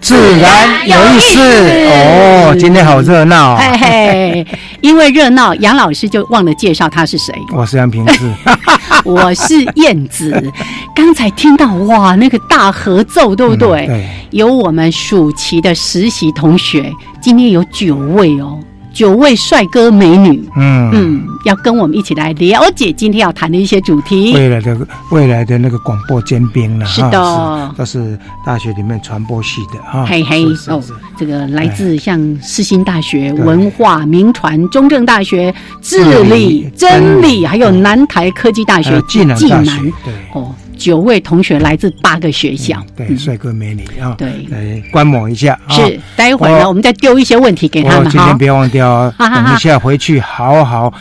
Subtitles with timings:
[0.00, 1.38] 自然有意思。
[1.40, 4.46] 哦，今天好热闹、嘿嘿，
[4.80, 7.34] 因为热闹，杨老师就忘了介绍他是谁。
[7.52, 8.32] 我是杨平志，
[9.04, 10.52] 我是燕子。
[10.94, 13.86] 刚才听到哇，那个大合奏，对不对？
[13.86, 18.58] 嗯对，有我们暑期的实习同学，今天有九位哦，
[19.00, 20.46] 九位帅哥美女。
[20.58, 24.34] 嗯嗯，要跟我们一起来了解今天要谈的一些主题。
[24.34, 24.76] 未来的
[25.10, 30.82] 未来的那个广播尖兵了，是的都是大学里面传播系的哈，嘿嘿哦
[31.16, 40.12] 这个来自像世新大学、对文化、名传、中正大学、治治理理、真真理，还有南台科技大学还有、暨南大学，对。
[40.34, 42.82] 哦，九位同学来自八个学校。
[42.96, 45.74] 对，嗯帅哥美女啊，对来观摩一下啊。
[45.74, 48.38] 是，待会儿呢，我我们再丢一些问题给他们哈今天。
[48.38, 50.92] 别忘掉等一下回去好好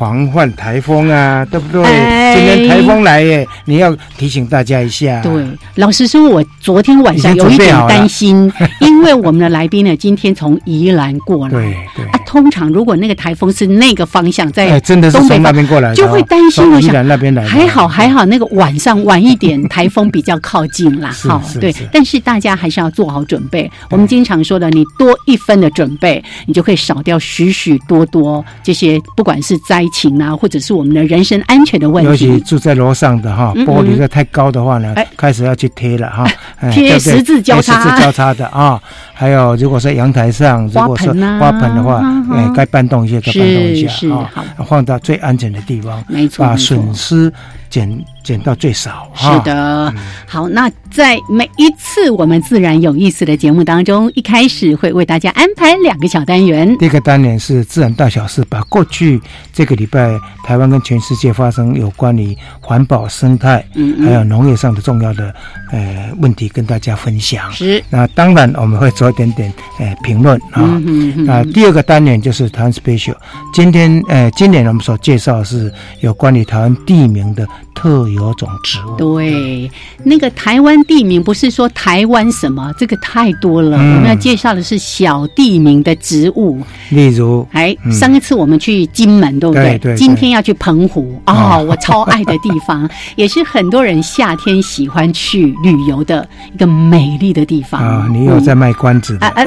[0.00, 1.84] 防范台风啊，对不对？
[1.84, 5.20] 哎今天台风来耶，你要提醒大家一下。
[5.20, 11.50] 对，老实说，我昨天晚上有一点担心， 因为我们的来宾呢，今天从宜兰过来。
[11.50, 16.64] 对对啊，通常如果那个台风是那个方向，在哎，真的是从那边过来就会担心。
[16.72, 21.10] 我想兰那边来，还好还好，那个晚上晚一点，台风比较靠近啦。
[21.12, 21.74] 是好，对。
[21.92, 23.70] 但是大家还是要做好准备。
[23.90, 32.10] 我们经常说的，你多一分的准备，你就可以少掉许许多多这些，不管是灾情啊，或者是我们的人身安全的问题。
[32.10, 32.40] 尤其。
[32.40, 36.26] 住在楼上的哈，玻璃在太高的话呢哎，开始要去贴了哈，
[36.60, 37.80] 哎贴十字交叉。
[37.82, 38.80] 十字交叉的啊。
[39.12, 47.30] 还有，如果说阳台上，如果说花盆的话啊，哎，该搬动一些，该搬动一下啊，放到最安全的地方，没错，把损失
[47.68, 47.88] 减
[48.30, 49.10] 减到最少。
[49.16, 49.92] 是哈，的，
[50.24, 56.76] 好，那在每一次我们自然有意思的节目当中，一开始会为大家安排两个小单元。
[56.78, 59.20] 第一个单元是自然大小事，把过去
[59.52, 65.34] 这个礼拜台湾跟全世界发生有关于环保、生态，嗯嗯还有农业上的重要的
[65.72, 67.50] 呃问题跟大家分享。
[67.50, 70.80] 是，那当然我们会做一点点呃评论啊。
[71.16, 73.16] 那第二个单元就是台湾 special，
[73.52, 78.96] 今天呃今年我们所介绍的是有关于台湾地名的特有种植物。
[78.96, 79.70] 对，
[80.04, 83.76] 那个台湾地名不是说台湾什么，这个太多了。
[83.78, 86.60] 嗯我们要介绍的是小地名的植物。
[86.90, 89.62] 例如哎，嗯上一次我们去金门，对不对？
[89.62, 97.80] 对对对今天要去澎湖哦，哦 我超爱的地方，也是很多人夏天喜欢去旅游的一个美丽的地方。
[97.82, 99.46] 啊，你又在卖关子的啊啊，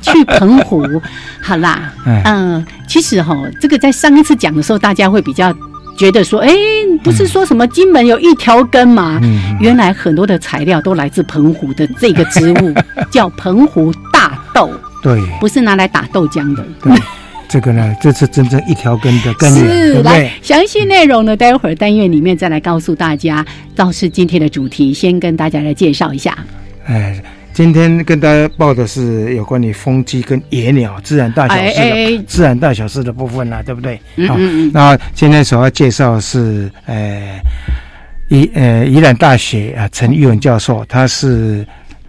[0.00, 0.82] 去澎湖，
[1.42, 5.52] 好啦，哎嗯，其实哈，这个在上一次讲的时候，大家会比较
[5.96, 6.52] 觉得说，哎，
[7.02, 9.18] 不是说什么金门有一条根嘛？
[9.22, 12.74] 嗯原来很多的材料都来自澎湖的这个植物，
[13.10, 14.70] 叫澎湖大豆，
[15.02, 16.64] 对不是拿来打豆浆的。
[16.82, 16.92] 对，
[17.48, 20.32] 这个呢，这是真正一条根的根源，对是，来？
[20.42, 23.44] 详细内容呢，待会儿单元里面再来告诉大家。
[23.74, 26.36] 倒是今天的主题，先跟大家来介绍一下。
[26.86, 27.22] 哎，
[27.56, 33.96] 今天跟大家报的是有关于风机跟野鸟自然大小事的、哎哎自然大小事的部分啦、对不对？
[34.28, 37.40] 好嗯嗯嗯那今天所要介绍的是呃
[38.28, 41.66] 宜呃宜兰大学啊陈玉文教授，他是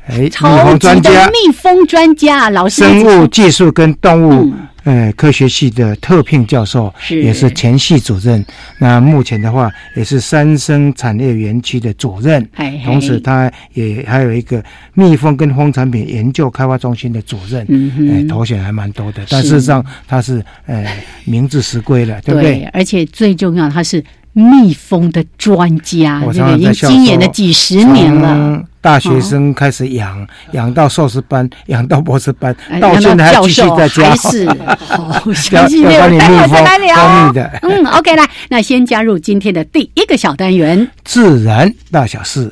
[0.07, 1.27] 哎蜜蜂专家。
[1.27, 8.43] 蜜蜂专家，老师生物技术跟动物、嗯呃科学系的特聘教授，是也是前系主任。
[8.79, 12.41] 那目前的话，也是三生产业园区的主任。
[12.55, 14.63] 嘿嘿同时，他也还有一个
[14.93, 17.65] 蜜蜂跟蜂产品研究开发中心的主任。
[17.67, 20.85] 嗯哼哎，头衔还蛮多的，但事实上他是呃
[21.25, 22.63] 名至实归了，对不对？
[22.71, 24.01] 而且最重要，他是
[24.31, 28.63] 蜜蜂的专家，我这个已经经营了几十年了。
[28.87, 34.15] 从大学生开始养，养到硕士班，养到博士班哎，到现在还继续在教还。
[34.15, 34.47] 是
[34.87, 37.59] 好要详细内要容，待会儿帮你蜜蜂再来聊蜂蜜的。
[37.63, 40.89] 嗯，OK，来，那先加入今天的第一个小单元。
[41.03, 42.49] 自然大小事。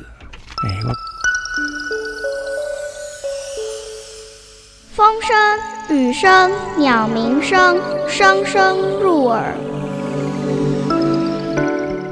[0.62, 0.92] 哎，我
[4.94, 9.54] 风声、雨声、鸟鸣声，声声入耳。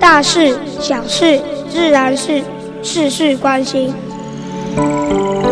[0.00, 1.38] 大事、小事、
[1.70, 2.42] 自然事，
[2.82, 3.92] 事事关心。
[4.76, 5.43] 我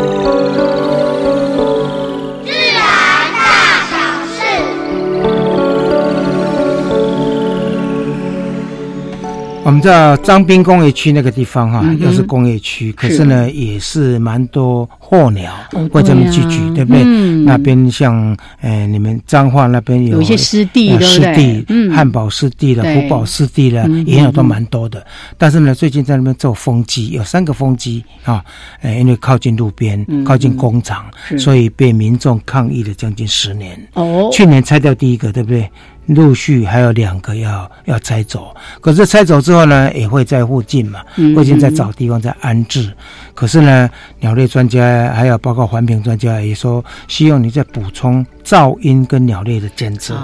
[9.73, 17.03] 们知道张滨工业区那个地方哈、又是工业区，可是是呢，也是蛮多候鸟哦会这么聚居，对不对？
[17.05, 20.97] 嗯那边像呃，你们彰化那边有些湿地？
[21.01, 25.05] 湿地，嗯，汉堡湿地了，对福宝湿地了嗯，也有都蛮多的。
[25.37, 28.45] 但是呢，最近在那边做风机，有三个风机啊，
[28.81, 33.77] 呃，因为靠近路边嗯，靠近工厂，是所以被民众抗议了将近十年。
[33.95, 35.69] 哦，去年拆掉第一个，对不对？
[36.07, 42.93] 陆续还有两个要要拆走，可是拆走之后呢，也会在附近嘛，嗯附近再找地方再安置。
[43.35, 43.89] 可是呢，
[44.21, 50.17] 鸟类专家还有包括环评专家也说，希望你再补充噪音跟鸟类的监测。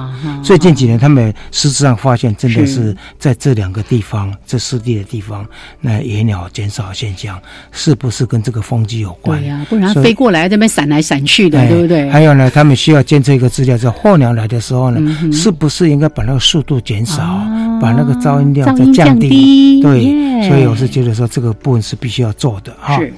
[0.42, 5.46] 最近几年，他们事实上发现，真的是是在这两个地方，这湿地的地方，
[5.80, 7.40] 那野鸟减少现象，
[7.72, 9.40] 是不是跟这个风机有关？
[9.40, 12.08] 对呀、不然飞过来这边闪来闪去的，哎对不对？
[12.10, 19.80] 还有呢，他们需要监测一个资料，是候鸟来的时候呢，嗯是不是应该把那个速度减少，啊把那个噪音量再降低？
[19.80, 22.97] 对，所以我是觉得说这个部分是必须要做的哈。
[23.00, 23.12] 是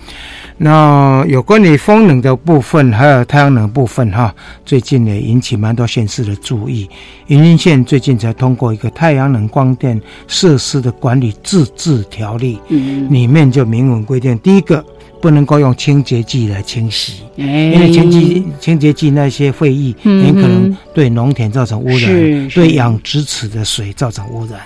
[0.62, 6.86] 那有关于风能的部分，还有太阳能部分哈，最近也引起蛮多县市的注意。
[7.28, 9.98] 云林县最近才通过一个太阳能光电
[10.28, 14.84] 设施的管理自治条例，嗯，里面就明文规定，第一个
[15.18, 17.22] 不能够用清洁剂来清洗。
[17.38, 17.42] 哎，
[17.72, 24.60] 因为清洁清洁剂那些废液，嗯很可能对农田造成污染，是对养殖池的水造成污染。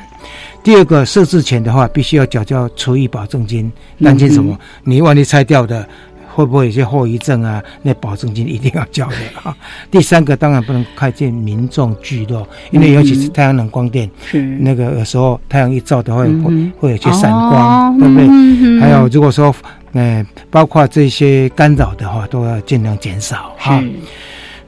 [0.63, 3.71] 第二个，设置前的话，必须要缴交厨余保证金，
[4.03, 4.59] 担心什么？
[4.83, 5.87] 你万一拆掉的，
[6.35, 7.63] 会不会有些后遗症啊？
[7.83, 9.55] 那保证金一定要交的啊。
[9.91, 18.27] 第三个，当然不能开见民众聚落，因为尤其是太阳能光电，是那个有时候太阳一照的话，会、会有些闪哦光，对不对？
[18.29, 19.55] 嗯还有如果说，
[19.93, 23.81] 呃，包括这些干扰的话，都要尽量减少哈。
[23.81, 23.91] 是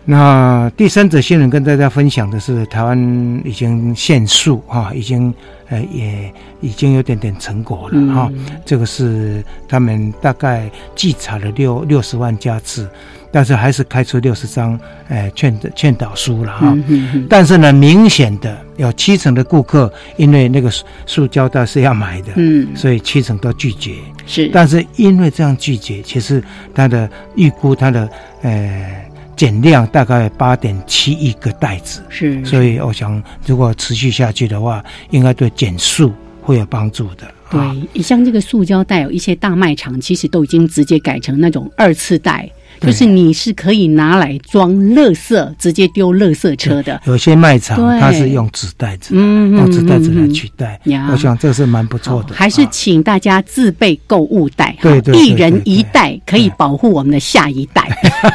[0.08, 2.96] 那第三者新闻跟大家分享的是，台湾
[3.44, 5.34] 已经限速哈，已经
[5.68, 8.30] 呃也已经有点点成果了哈。
[8.32, 12.88] 嗯这个是他们大概稽查了六六十万家次，
[13.32, 16.72] 但是还是开出六十张呃劝劝导书了哈。
[16.86, 23.94] 嗯但是呢，明显的有七成的顾客因为那个塑塑胶袋是要买的，嗯所以七成都拒绝。
[24.24, 26.40] 是，但是因为这样拒绝，其实
[26.72, 28.08] 他的预估他的
[28.42, 29.04] 呃
[29.36, 36.10] 减量大概八点七亿个袋子，是所以我想如果持续下去的话，应该对减速
[36.42, 37.26] 会有帮助的。
[37.50, 47.00] 啊对，像这个塑胶袋，有一些大卖场其实都已经直接改成那种二次袋，对就是你是可以拿来装垃圾，直接丢垃圾车的。
[47.06, 50.80] 有些卖场它是用纸袋子，嗯用纸袋子来取代，
[51.10, 52.34] 我想这是蛮不错的。
[52.34, 52.68] 还是啊。
[52.70, 57.82] 请大家自备购物袋，对一人一袋，可以保护我们的下一代。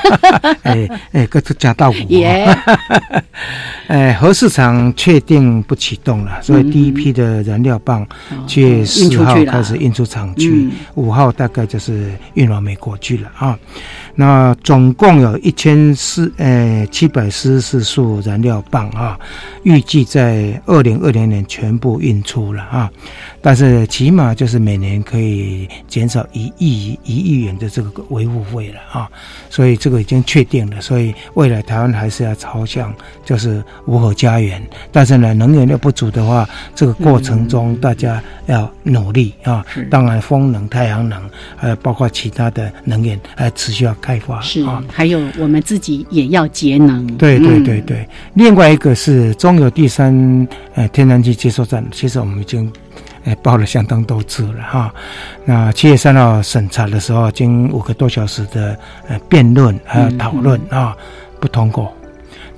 [0.63, 1.93] 哎哎，各都加到五。
[2.09, 2.47] 耶，
[3.87, 8.05] 哎，核市场确定不启动了，所以第一批的燃料棒
[8.47, 9.51] 七月四出去了。
[9.51, 13.57] 号开始运出厂去嗯，五号大概就是运往美国去了啊。
[14.15, 14.30] 那
[14.63, 19.17] 总共有一千四呃七百四十四束燃料棒啊，
[19.63, 22.91] 预计在二零二零年全部运出了啊。
[23.43, 29.09] 但是起码就是每年可以减少一亿一亿元的这个维护费了啊，
[29.49, 30.79] 所以这个已经确定了。
[30.79, 32.93] 所以未来台湾还是要朝向
[33.25, 34.61] 就是无核家园，
[34.91, 39.65] 但是呢，能源又不足的话，这个过程中大家要努力啊。
[39.89, 41.19] 当然，风能、太阳能，
[41.57, 47.05] 还有包括其他的能源，还持续要开发是啊。，还有我们自己也要节能。
[47.17, 52.71] 对对嗯对对，另外一个是中油第三呃天然气接收站，其实我们已经
[53.23, 54.93] 呃报了相当多次了哈。
[55.45, 60.95] 那七月三号审查的时候，经五个多小时的呃辩论还有讨论啊，
[61.39, 61.91] 不通过。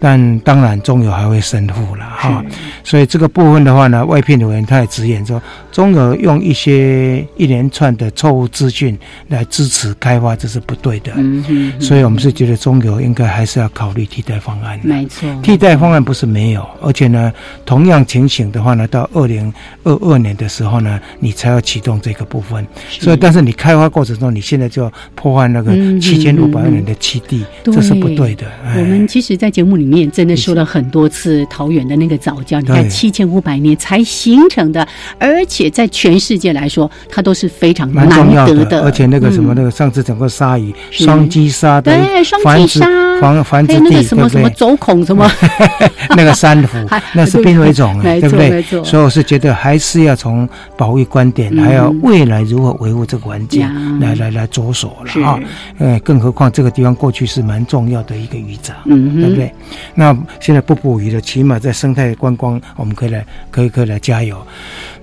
[0.03, 2.43] 但当然，中油还会申复了哈。
[2.83, 5.41] 所以这个部分的话呢，外聘委员他也直言说，
[5.71, 11.13] 中油用一些一连串的错误资讯来支持开发，这是不对的。
[11.15, 14.77] 嗯哼，所以我们是觉得中油应该还是要考虑替代方案。
[14.83, 17.31] 没错，替代方案不是没有，而且呢，
[17.65, 19.53] 同样情形的话呢，到二零
[19.85, 22.67] 二二年的时候呢，你才要启动这个部分。
[22.89, 28.45] 所以，但是你开发过程中，你现在就要破坏那个嗯七千五百万人的基地，对这是不对的。
[28.65, 34.87] 哎我们其实，在节目里面真的说了很多次桃园的那个早教，你看对七千五百年才形成的，
[35.19, 42.85] 而且在全世界来说，它都是非常难得而且那个什么，嗯那个上次整个鲨鱼是双击鲨的对双繁殖击鲨
[43.21, 44.49] 防，繁繁殖还有那，个什么什么？
[44.51, 45.29] 走孔什么，
[46.15, 46.77] 那个珊瑚，
[47.13, 48.83] 那是濒危种对不对错没错？
[48.83, 50.47] 所以我是觉得还是要从
[50.77, 55.39] 保育观点，嗯还有未来如何维护这个环境呀来来来着手了啊。
[55.77, 58.75] 呃，更何况这个地方过去是蛮重要的一个渔场。
[58.85, 59.53] 嗯，对不对？
[59.95, 64.37] 那现在不捕鱼了，起码在生态观光，我们可以来，可以可以来加油。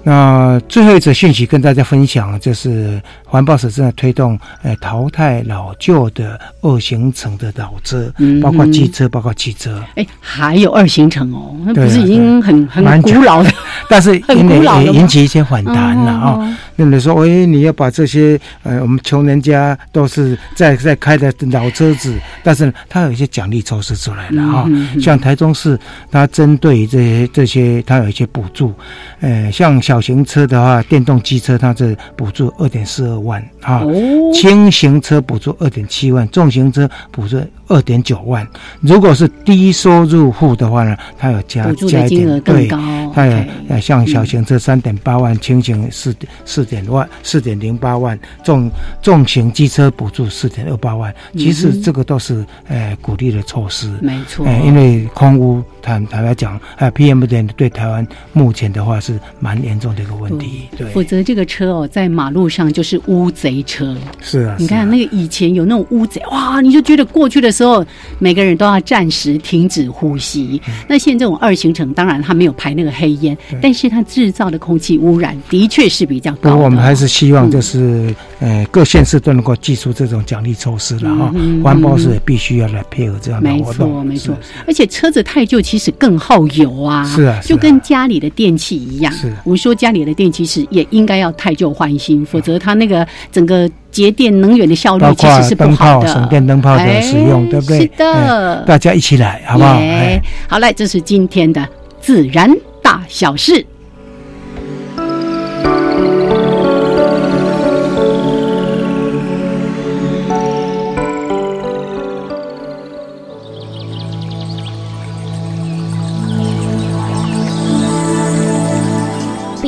[0.03, 8.41] 那最后一则讯息跟大家分享，就是环保署正在推动，呃，淘汰老旧的二行程的老车，嗯。
[8.41, 9.83] 包括机车，包括汽车。
[9.97, 13.53] 哎，还有二行程哦，那不是已经很很蛮古老的
[13.91, 25.79] 但是很因为也引起一些反弹了啊、哦那你说，哎，你要把这些呃，我们穷人家都是在在开的老车子，但是呢它有一些奖励措施出来了哈、嗯嗯像台中市，
[26.11, 28.73] 它针对这些这些，它有一些补助，
[29.21, 33.81] 呃，像小型车的话，电动机车它是补助二点四二万啊。
[33.81, 33.93] 哦，
[34.33, 38.47] 轻型车补助二点七万，重型车补助二点九万。
[38.81, 42.79] 如果是低收入户的话呢，它有加加一点对，高，
[43.15, 46.15] 它有像小型车三点八万，轻型四
[46.47, 48.71] 四点万四点零八万，重
[49.03, 51.13] 重型机车补助四点二八万。
[51.37, 53.93] 其实这个都是呃鼓励的措施。
[54.01, 60.69] 没错，哎，因为空污坦坦白讲，呃，PM 点对台湾目前的话是蛮严重的一个问题。
[60.77, 63.97] 对，否则这个车哦，在马路上就是乌贼车。
[64.21, 67.85] 是啊，你看那个以前有那种乌贼，哇，你就觉得过去的时候，
[68.21, 70.61] 每个人都要暂时停止呼吸。
[70.69, 81.33] 嗯那现在这种二行程，当然它没有排那个黑烟，但是它制造的空气污染的确是比较高我们还是希望嗯就是，呃，各县市都能够寄出这种奖励措施了哈。
[81.63, 84.07] 环保署也必须要来配合这样的没错，活动。
[84.07, 87.05] 没错是，而且车子太旧，其实更耗油啊。
[87.05, 89.13] 是啊就跟家里的电器一样。
[89.13, 96.09] 是我们说家里的电器是也应该要太旧换新，否则它那个整个节电能源的效率其实是不灯泡、好的。
[96.13, 97.81] 省电灯泡的使用，哎对不对？
[97.81, 99.75] 是的哎，大家一起来，好不好？
[99.75, 101.67] 哎，好嘞，这是今天的
[102.01, 102.51] 自然
[102.83, 103.65] 大小事。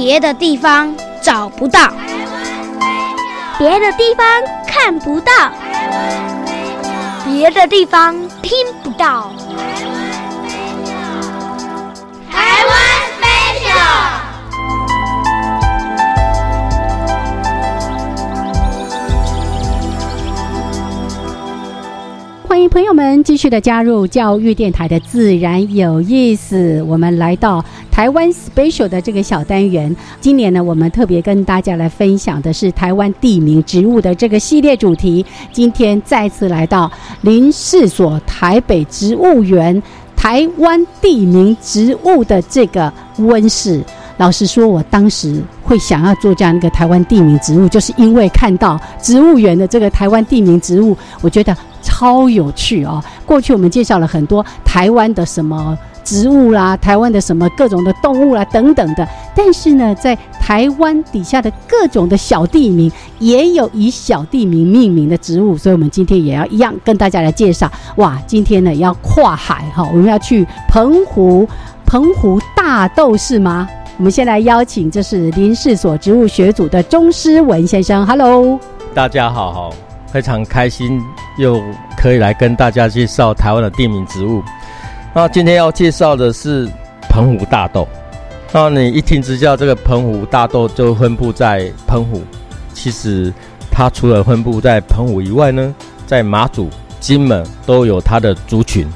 [0.05, 0.93] 别的地方
[1.23, 1.93] 找不到，
[3.57, 4.27] 别的地方
[4.67, 5.33] 看不到，
[7.25, 8.51] 别的地方听
[8.83, 9.31] 不到。
[12.29, 12.75] 台湾
[13.21, 14.09] special。
[22.49, 26.83] 欢迎朋友们继续的加入教育电台的自然有意思。
[26.87, 35.25] 我们来到台湾 special 的这个小单元，今年呢，我们特别跟大家来分享的是台湾地名植物的这个系列主题。
[35.53, 39.81] 今天再次来到林氏所台北植物园，
[40.17, 43.85] 台湾地名植物的这个温室。
[44.17, 53.05] 老实说，我当时会想要做这样一个台湾地名植物，就是因为看到植物园的这个台湾地名植物，我觉得超有趣哦。
[53.27, 67.71] 过去我们介绍了很多台湾的什么植物啦，台湾的什么各种的动物啦等等的，但是呢，在台湾底下的各种的小地名，也有以小地名命名的植物，所以我们今天也要一样跟大家来介绍。
[67.97, 71.49] 哇，今天呢要跨海哈，我们要去澎湖，
[71.87, 73.69] 澎湖大豆是吗？
[73.99, 78.59] 我们先来邀请，这是林氏所植物学组的钟诗文先生，Hello。
[78.95, 79.75] 大家好，好，
[80.11, 81.01] 非常开心
[81.39, 81.63] 又
[81.97, 84.43] 可以来跟大家介绍台湾的地名植物。
[85.15, 86.67] 那今天要介绍的是
[87.11, 87.87] 澎湖大豆。
[88.51, 92.23] 那你一听之下，这个澎湖大豆就分布在澎湖。
[92.73, 93.31] 其实
[93.71, 95.75] 它除了分布在澎湖以外呢，
[96.07, 98.89] 在马祖、金门都有它的族群。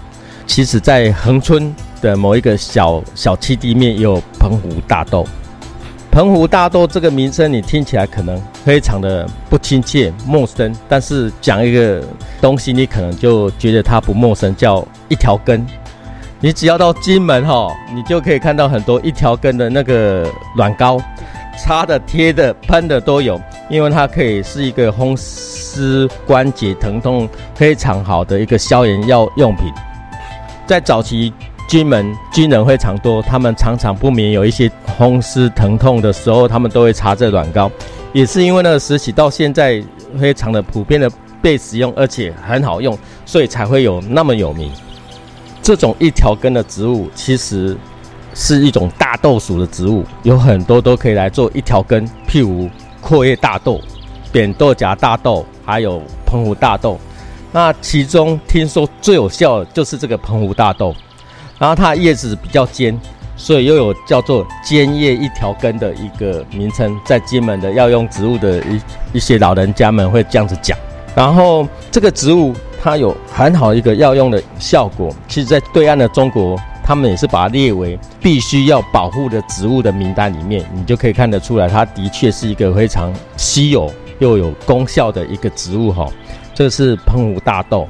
[0.47, 5.27] 其实，在恒春的某一个小小基地面也有澎湖大豆。
[6.11, 12.03] 澎湖大豆这个名称，你听起来可能非常的不亲切、陌生，但是讲一个
[12.41, 15.67] 东西，你可能就觉得它不陌生，叫一条根。
[16.39, 21.01] 你只要到金门哈，你就可以看到很多一条根的那个软膏，
[21.59, 23.41] 擦的、贴的、喷的都有，
[23.71, 29.73] 因为它可以是一个风湿关节疼痛非常好的一个消炎药用品。
[30.67, 31.33] 在早期
[31.69, 37.71] 军门军人会常多，他们常常不免有一些风湿疼痛的时候，他们都会擦这软膏，
[38.13, 39.83] 也是因为那个时期到现在
[40.21, 44.71] 非常的普遍的被使用，而且很好用，所以才会有那么有名。
[45.67, 47.77] 这种一条根的植物其实
[48.35, 52.71] 是一种大豆属的植物，有很多都可以来做一条根，譬如
[53.01, 53.81] 阔叶大豆、
[54.31, 56.97] 扁豆荚大豆，还有澎湖大豆。
[57.51, 60.95] 那其中听说最有效的就是这个澎湖大豆，
[61.59, 62.97] 然后它叶子比较尖，
[63.37, 68.81] 所以又有叫做尖叶一条根的一个名称，在金门的药用植物的一
[69.15, 70.79] 一些老人家们会这样子讲。
[71.17, 72.55] 然后这个植物
[72.87, 86.07] 它有很好一个药用的效果，其实在对岸的中国，他们也是把它列为必须要保护的植物的名单里面，你就可以看得出来，它的确是一个非常稀有又有功效的一个植物哈。
[86.55, 87.89] 这是澎湖大豆，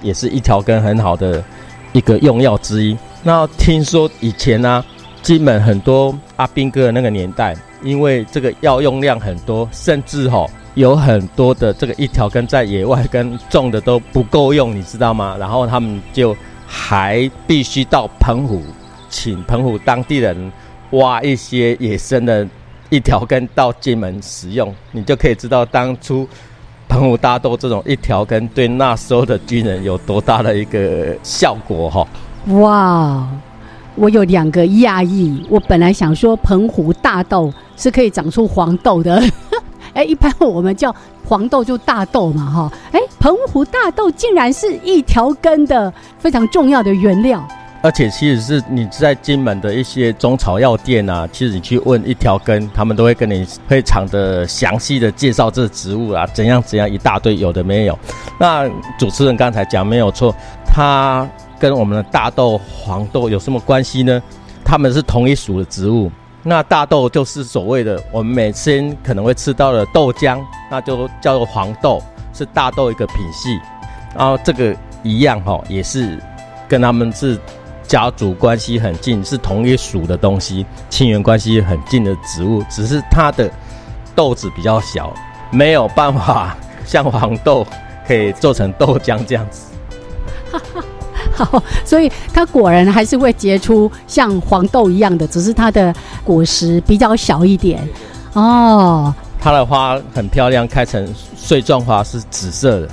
[0.00, 1.42] 也是一条根很好的
[1.90, 2.96] 一个用药之一。
[3.24, 4.84] 那听说以前呢，
[5.22, 10.46] 金门很多阿兵哥的那个年代，因为这个药用量很多，甚至哈
[10.76, 15.34] 有很多的这个一条根在野外跟种的都不够用，你知道吗？
[15.40, 18.62] 然后他们就还必须到澎湖，
[19.08, 20.52] 请澎湖当地人
[20.90, 22.46] 挖一些野生的
[22.90, 26.28] 一条根到金门使用，你就可以知道当初。
[26.88, 32.06] 澎湖大豆这种一条根对那时候的军人有多大的一个效果哈？
[32.60, 33.28] 哇，
[33.96, 35.44] 我有两个讶异。
[35.50, 39.20] 我本来想说澎湖大豆是可以长出黄豆的，
[39.96, 40.94] 哎，一般我们叫
[41.26, 42.72] 黄豆就大豆嘛哈。
[42.92, 47.42] 哎，澎湖大豆竟然是一条根的非常重要的原料。
[47.82, 57.98] 而且其实是你在金门的一些中草药店啊，其实你去问一条根，他们都会跟你非常的详细的介绍这植物啊，怎样怎样一大堆，有的没有。
[58.38, 60.34] 那主持人刚才讲没有错，
[60.66, 61.26] 它
[61.58, 64.20] 跟我们的大豆、黄豆有什么关系呢？
[64.64, 66.10] 它们是同一属的植物。
[66.48, 72.00] 那大豆就是所谓的我们每天可能会吃到的豆浆，那就叫做黄豆，
[72.32, 73.58] 是大豆一个品系。
[74.16, 76.18] 然后这个一样哈，也是
[76.68, 77.38] 跟他们是。
[77.88, 83.48] 家族关系很近，是同一属的东西，亲缘关系很近的植物，只是它的
[84.12, 85.14] 豆子比较小，
[85.52, 87.64] 没有办法像黄豆
[88.04, 89.72] 可以做成豆浆这样子。
[91.44, 95.94] 好，所以它果然还是会结出像黄豆一样的，只是它的
[96.24, 97.86] 果实比较小一点。
[98.32, 102.88] 哦，它的花很漂亮，开成穗状花是紫色的，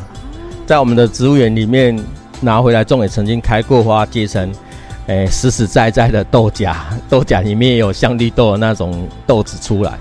[0.65, 1.97] 在我们的植物园里面
[2.41, 4.51] 拿回来种，也曾经开过花结成。
[5.07, 6.73] 哎，实实在在的豆荚，
[7.09, 9.97] 豆荚里面也有像绿豆的那种豆子出来。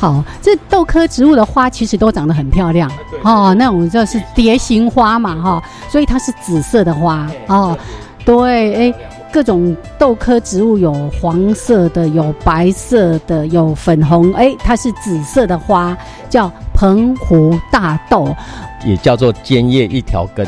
[0.00, 2.90] 哦，好，这豆科植物的花其实都长得很漂亮
[3.22, 7.76] 哦，那种就是蝶形花嘛哈，所以它是紫色的花哦。
[8.24, 8.94] 对，哎，
[9.32, 15.96] 各种豆科植物有黄色的，有白色的，有粉红，哎，它是紫色的花，
[16.28, 18.34] 叫澎湖大豆，
[18.84, 20.46] 也叫做尖叶一条根。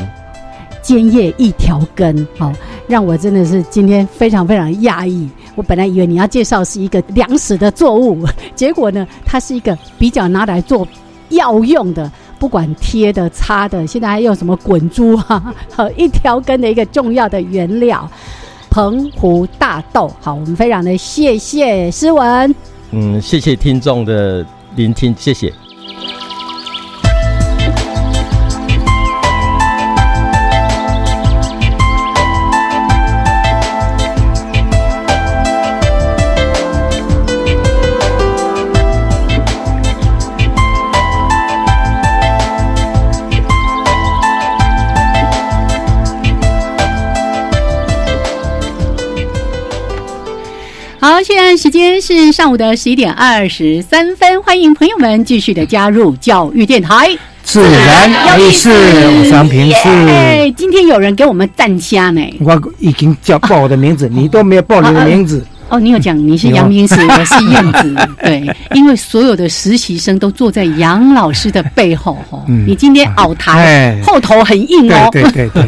[0.83, 2.51] 尖叶一条根，好，
[2.87, 5.29] 让我真的是今天非常非常讶异。
[5.55, 10.87] 我本来以为你要介绍是一个粮食的作物，结果呢，它是一个比较拿来做
[11.29, 18.09] 药用的，不管贴的、擦的，现在还用什么滚珠哈，好一条根的一个重要的原料——
[18.69, 20.11] 澎湖大豆。
[20.19, 22.55] 好，我们非常的谢谢诗文，
[22.91, 25.53] 嗯，谢谢听众的聆听，谢谢。
[51.57, 57.09] 时间是上午的十一点二十三分，欢迎朋友们继续的加入教育电台，
[57.43, 58.69] 自然有意思，
[59.29, 59.89] 张平是。
[60.07, 65.45] 哎，今天有人给我们站虾呢，我已经叫报我的名字，你都没有报你的名字。
[65.67, 72.43] 哦，你有讲你是杨明石，我是燕子， 对，因为所有的实习生都坐在杨老师的背后哈。
[72.47, 75.09] 你今天熬台后头很硬哦。
[75.11, 75.63] 对对对，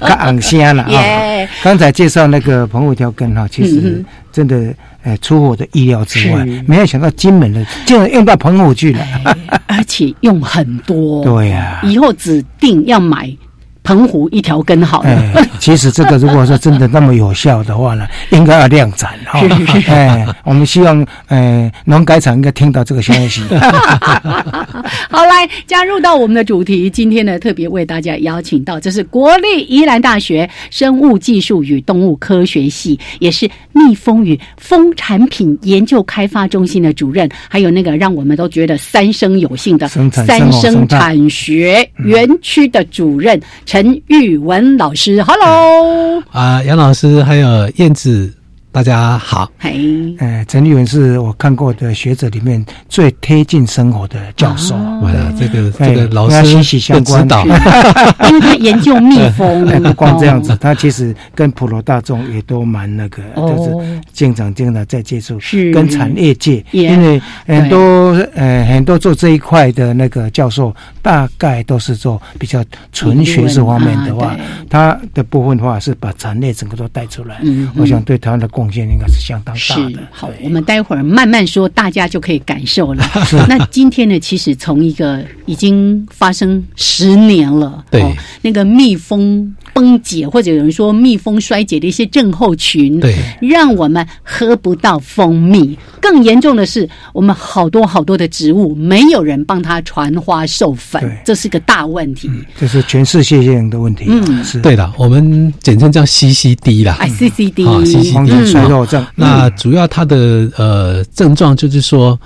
[0.00, 1.48] 他昂香了啊。
[1.62, 9.06] 刚才介绍那个澎湖条根哈，其实真的呃出乎我的意料之外，没有想到金门的竟然用到澎湖去了，
[9.66, 11.24] 而且用很多。
[11.24, 13.34] 对呀，以后指定要买。
[13.88, 15.48] 澎湖一条根好了。
[15.58, 19.40] 其实这个如果说真的那么有效的话呢， 应该要量产哈。
[19.86, 23.40] 哎，我们希望呃农改场应该听到这个消息。
[25.08, 43.77] 好，来加入到我们的主题，今天呢特别为大家邀请到，这是国立宜兰大学生物技术与动物科学系，也是蜜蜂与蜂产品研究开发中心的主任，还有那个让我们都觉得三生有幸的三生产学园区的主任陈。
[43.78, 46.20] 陈玉文老师，Hello！
[46.32, 48.34] 啊，杨老师还有燕子，
[48.78, 49.50] 大大家好。
[49.58, 54.76] 嘿，呃，陈立文是我看过的学者里面最贴近生活的教授。
[54.76, 57.26] 哇，这个哎这个老师息师息相关。
[58.30, 63.48] 因为他研究蜜蜂，哎 不光这样子哦，他其实跟普罗大众也都蛮那个，哦。
[63.48, 65.72] 就是经常经常在接触，是。
[65.72, 74.36] 跟产业界，因为很多呃很多做这一块的那个教授，大概都是做比较纯学术方面的话
[74.70, 80.00] 他的部分的话是把产业整个都带出来，嗯我想对台湾的贡献应该是相当大是的。
[80.10, 83.04] 好，我们待会儿慢慢说，大家就可以感受了。
[83.48, 95.78] 那今天呢，其实从一个已经发生十年了，对哦，那个蜜蜂崩解，或者有人说蜜蜂衰竭的一些症候群，对，让我们喝不到蜂蜜。
[96.00, 102.30] 更严重的是，我们好多好多的植物没有人帮它传花授粉对，这是个大问题。
[102.58, 104.04] 这是全世界性的问题。
[104.08, 106.96] 嗯是对的，我们简称叫 CCD 啦。
[107.00, 109.06] 哎，CCD，啊，CCD 黄体衰弱症。
[109.14, 112.18] 那主要它的呃症状就是说，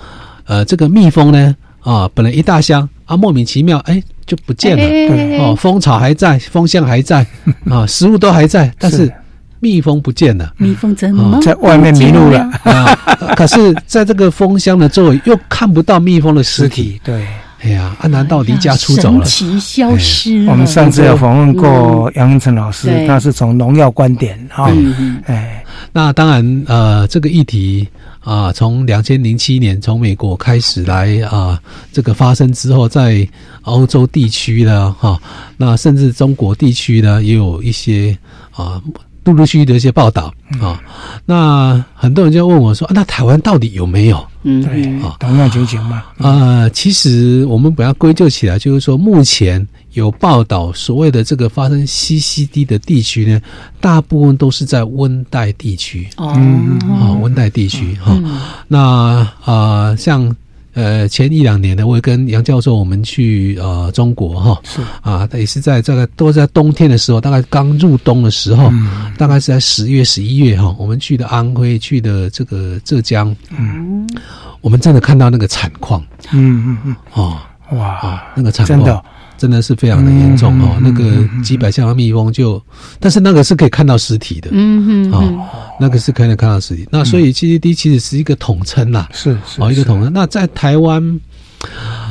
[0.45, 4.83] 呃，这个蜜蜂呢啊，本来一大箱啊，莫名其妙哎就不见了。
[4.83, 7.25] 哎哦，蜂巢还在，蜂箱还在，
[7.69, 9.11] 啊，食物都还在，但是
[9.59, 10.53] 蜜蜂不见了。
[10.57, 12.85] 蜜蜂怎么在外面迷路了啊，
[13.35, 17.25] 可是在这个蜂箱的周围又看不到蜜蜂的尸体 对。
[17.63, 19.25] 哎呀，啊，难道离家出走了？
[19.25, 20.51] 神奇消失了。
[20.51, 27.87] 我们上次有访问过杨文成老师，对他是从农药观点啊，嗯嗯哎，那当然，呃，这个议题
[28.19, 31.57] 啊，从两千零七年从美国开始来啊，
[31.93, 33.25] 这个发生之后，在
[33.61, 35.17] 欧洲地区呢，哈、
[35.55, 38.17] 那甚至中国地区呢，也有一些
[38.51, 38.81] 啊。
[39.25, 40.79] 陆陆续续的一些报道啊，
[41.25, 44.25] 那很多人就问我说、啊那台湾到底有没有？
[44.45, 53.39] 嗯对啊，同样情形嘛，呃，其实我们把它归咎起来，就是说，目前有报道所谓的这个发生 CCD 的地区呢，
[53.79, 56.09] 大部分都是在温带地区。
[56.17, 56.27] 哦，
[56.99, 58.19] 啊，温带地区哈、
[58.67, 60.35] 那啊、呃像
[60.73, 64.81] 呃前一两年呢，我也跟杨教授我们去呃中国哈，是。
[65.01, 69.11] 啊，也是在这个都在冬天的时候，大概刚入冬的时候，嗯。
[69.17, 74.07] 大概是在十月、十一月哈，我们去的安徽，去的这个浙江，嗯。
[74.61, 76.03] 我们真的看到那个惨况。
[76.31, 76.95] 嗯嗯嗯。
[77.13, 77.37] 哦。
[77.71, 78.77] 嗯，哇啊，，那个惨况。
[78.79, 79.03] 真的
[79.43, 80.79] 真的是非常的严重哦。
[80.81, 81.03] 那个
[81.43, 82.63] 几百箱的蜜蜂就，
[82.97, 85.45] 但是那个是可以看到实体的，嗯嗯哦，
[85.77, 86.87] 那个是可以看到实体。
[86.89, 90.13] 那所以 CCD 其实是一个统称啦，是是哦，一个统称。
[90.13, 91.19] 那在台湾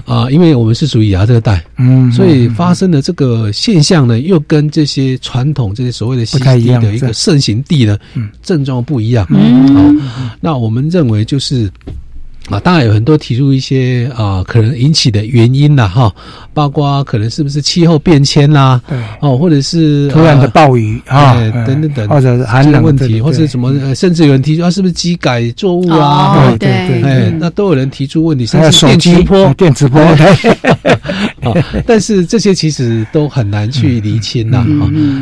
[0.05, 9.27] 啊，因为我们是属于亚热带，嗯，所以发生的这个现象呢，又跟这些传统这些所谓的不太一 CCD 样的一个盛行地呢嗯，症状不一样。
[9.31, 10.03] 嗯哦，
[10.38, 11.73] 那我们认为就是。
[12.50, 16.12] 啊，当然有很多提出一些啊、可能引起的原因啦，哈，
[16.52, 18.98] 包括可能是不是气候变迁啦，对。
[19.20, 21.35] 哦，或者是突然的呃暴雨啊
[21.66, 26.50] 等等等，或者是寒冷问题，或者什么，呃甚至有人提出啊，是不是机改作物啊？
[26.59, 27.00] 对对。
[27.00, 29.38] 对哎，那都有人提出问题，甚至电磁波。
[29.38, 30.00] 呃电磁波，
[31.87, 34.64] 但是这些其实都很难去厘清呐、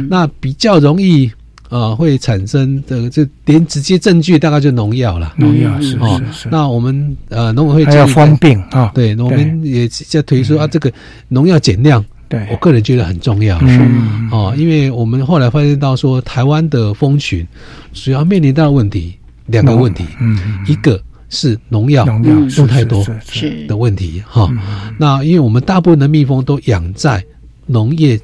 [0.08, 1.30] 那比较容易
[1.70, 5.34] 呃会产生的，这连直接证据大概就农药了。
[5.38, 10.92] 农药是哦是是，那我们呃农委会还有建议风病啊，对，我们也在推说啊，这个
[11.28, 12.46] 农药减量，对。
[12.50, 13.58] 我，个人觉得很重要。
[13.62, 14.28] 嗯。
[14.30, 17.46] 哦，因为我们后来发现到说，台湾的蜂群
[17.92, 19.14] 主要面临到的问题
[19.46, 24.48] 两个问题，嗯嗯一个是农药农药用太多是的问题哈。
[24.50, 24.92] 嗯。
[24.98, 27.24] 那因为我们大部分的蜜蜂都养在
[27.66, 28.18] 农业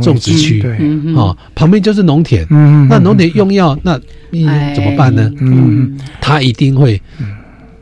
[0.00, 0.60] 种植区。
[0.60, 3.98] 对，嗯哦，旁边就是农田，嗯，那农田用药，那
[4.30, 5.30] 你怎么办呢？
[5.40, 7.00] 嗯，它一定会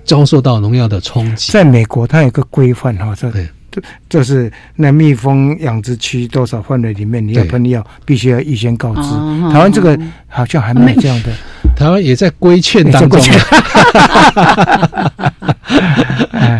[0.04, 1.52] 遭受到农药的冲击。
[1.52, 3.48] 在美国它有个规范哈，这对。
[3.70, 9.02] 这就是那蜜蜂养殖区多少范围里面你要对喷药，必须要预先告知。
[9.02, 9.50] 哦。
[9.52, 11.30] 台湾这个好像还没有这样的，
[11.76, 13.20] 台湾也在规劝当中。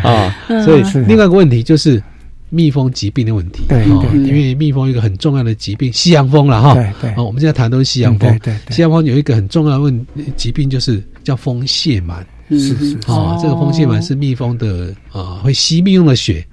[0.03, 2.03] 啊，嗯 所以是另外一个问题就是
[2.51, 3.65] 蜜蜂疾病的问题。
[3.69, 6.75] 对因为蜜蜂有一个很重要的疾病，西洋蜂了哈。
[6.75, 8.39] 对对哦，我们现在谈都是西洋嗯蜂。
[8.41, 10.07] 对西洋蜂有一个很重要的问
[10.37, 12.25] 疾病，就是叫蜂蟹螨。
[12.49, 16.47] 嗯是是是哦，这个蜂蟹螨是蜜蜂的啊，会吸蜜蜂的血。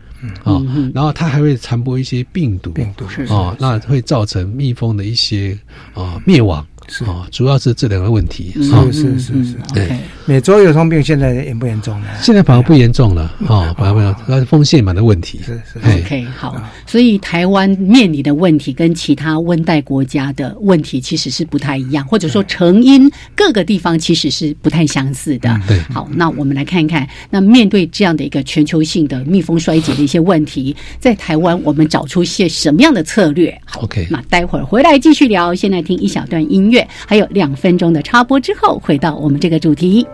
[0.45, 5.57] 啊、嗯然后它还会传播一些病毒，病毒是哦，那会造成蜜蜂的一些
[5.93, 7.03] 啊灭亡，是。
[7.05, 8.51] 哦，主要是这两个问题。
[8.55, 9.53] 是是是是。
[9.53, 9.97] 嗯，OK。
[10.25, 12.07] 美洲有通病现在严不严重呢？
[12.21, 15.41] 现在反而不严重了，哦，反而没有，那是蜂蟹螨的问题。
[15.45, 16.55] 是是哎 OK，好，
[16.87, 25.59] 所以台湾面临的问题跟其他温带国家的问题其实是不太一样，或者说成因各个地方其实是不太相似的。
[25.67, 25.77] 对。
[25.93, 33.59] 好，那我们来看一看，那面对这样的一个全球性的蜜蜂衰竭的一些问题，在台湾我们找出些什么样的策略？
[33.65, 36.72] 好 OK 那待会儿回来继续聊，先来听一小段音乐。
[36.73, 40.07] 乐，还有两分钟的插播之后，回到我们这个主题。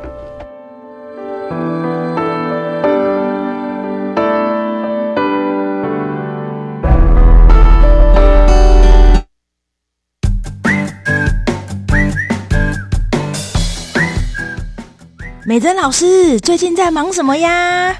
[15.48, 17.98] 美珍老师最近在忙什么呀？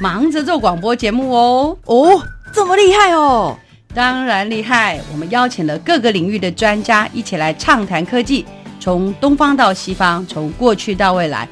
[0.00, 1.76] 忙着做广播节目哦。
[1.84, 3.58] 哦，这么厉害哦！
[3.94, 5.00] 当然厉害。
[5.12, 8.44] 我们邀请了各个领域的专家一起来畅谈科技，
[8.78, 11.48] 从东方到西方，从过去到未来，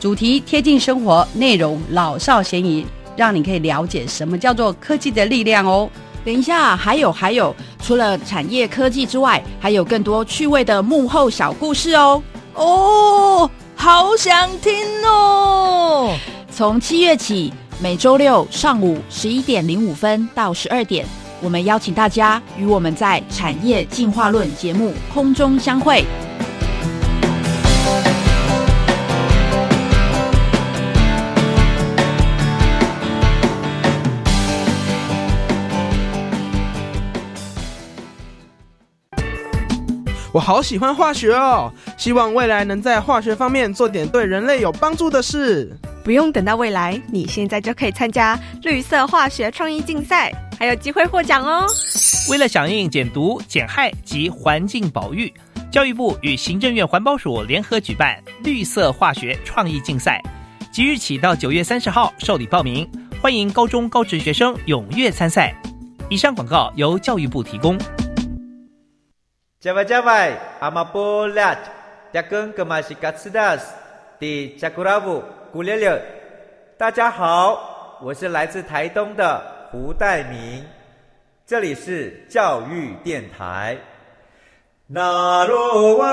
[0.00, 5.88] 主题贴近生活，内容老少咸宜，让你可以了解什么叫做科技的力量哦。
[6.24, 12.22] 等一下，还有还有，除了产业科技之外，还有更多趣味的幕后小故事哦。
[12.54, 13.50] 哦。
[13.76, 14.72] 好想听
[15.04, 16.16] 哦！
[16.50, 21.04] 从七月起，每周六上午十一点零五分到十二点，
[21.44, 26.02] 我们邀请大家与我们在《产业进化论》节目空中相会。
[40.32, 45.70] 我好喜欢化学哦，希望未来能在化学方面做点对人类有帮助的事。
[46.02, 51.66] 不用等到未来，你现在就可以参加绿色化学创意竞赛，还有机会获奖哦。
[52.30, 55.32] 为了响应减毒、减害及环境保育，
[55.70, 60.22] 教育部与行政院环保署联合举办绿色化学创意竞赛，
[60.72, 62.88] 即日起到九月三十号受理报名，
[63.20, 65.54] 欢迎高中高职学生踊跃参赛。
[66.10, 67.78] 以上广告由教育部提供。
[69.62, 71.58] Jawai Jawai, Amapolat,
[72.12, 73.14] Dakun Kemasikat
[74.20, 76.00] di Cakuravu, Gulele。
[76.78, 79.42] 大家好，我是来自台东的
[79.74, 80.64] 胡代明，
[81.44, 83.76] 这里是教育电台。
[84.86, 86.06] 那罗哇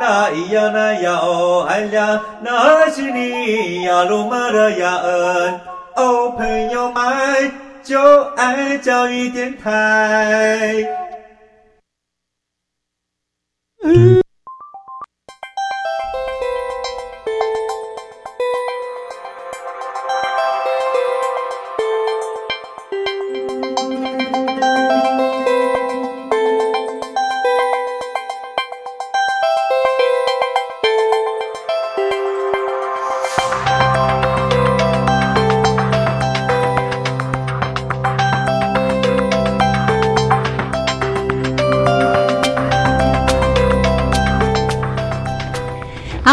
[0.00, 5.60] 那咿呀那呀哦哎呀，那是你呀鲁玛的呀恩
[5.96, 10.82] 哦，朋友们就爱教育电台。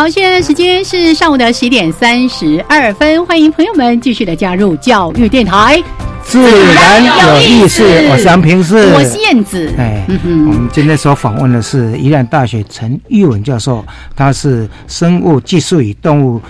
[0.02, 5.80] 好，现在时间是上午的十点三十二分，欢迎朋友们继续的加入教育电台，
[6.24, 6.42] 自
[6.74, 7.84] 然有意思。
[8.10, 9.72] 我是杨平，是我是燕子。
[9.78, 13.86] 哎，我们今天所访问的是宜兰大学陈玉文教授，
[14.16, 16.42] 他是生物技术与动物。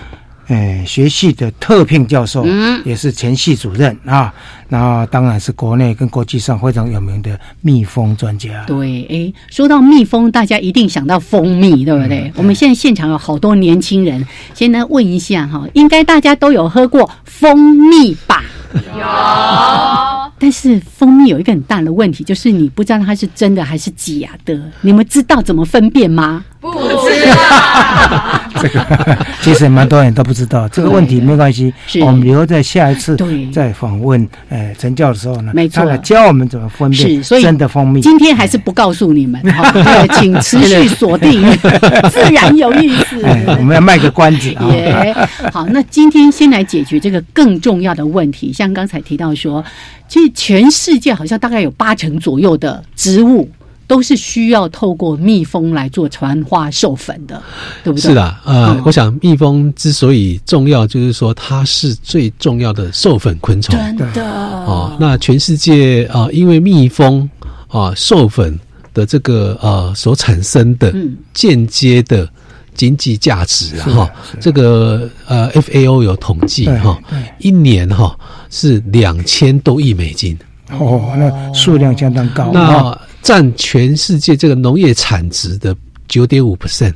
[0.52, 4.32] 诶，学系的特聘教授，嗯，也是前系主任啊。
[4.68, 8.64] 那当然是国内跟国际上非常有名的蜜蜂专家。
[8.66, 12.32] 对，诶，说到蜜蜂，大家一定想到蜂蜜，对不对？
[12.36, 18.42] 我们现在现场有好多年轻人，先来问一下哈，应该大家都有喝过蜂蜜吧？
[18.74, 20.32] 有。
[20.38, 24.60] 但是蜂蜜有一个很大的问题，就是你不知道它是真的还是假的。
[24.80, 26.44] 你们知道怎么分辨吗？
[26.60, 28.40] 不知道。
[28.60, 33.16] 这个其实蛮多人都不知道这个问题，没关系，我们留在下一次
[33.52, 38.00] 再访问呃陈教的时候呢，没错，教我们怎么分辨是真的蜂蜜。
[38.00, 41.42] 今天还是不告诉你们， 对，请持续锁定，
[42.10, 43.20] 自然有意思。
[43.58, 44.66] 我们要卖个关子啊。
[45.52, 49.64] 好，那今天先来解决这个更重要的问题，像刚才提到说。
[50.08, 53.48] 其实全世界好像大概有八成左右的植物
[53.86, 57.42] 都是需要透过蜜蜂来做传花授粉的，
[57.82, 58.10] 对不对？
[58.10, 63.74] 是的，呃，我想蜜蜂之所以重要，就是说它是最重要的授粉昆虫。
[63.74, 64.22] 真的
[64.66, 67.26] 哦，那全世界啊，因为蜜蜂
[67.68, 68.60] 啊授粉
[68.92, 70.94] 的这个呃所产生的
[71.32, 72.28] 间接的。
[72.74, 76.98] 经济价值啊，哈，这个呃，FAO 有统计哈，
[77.38, 78.18] 一年哈
[78.50, 80.38] 是两千多亿美金。
[80.70, 85.76] 哦，那数量相当高，那占全世界这个农业产值的
[86.08, 86.94] 九点五 percent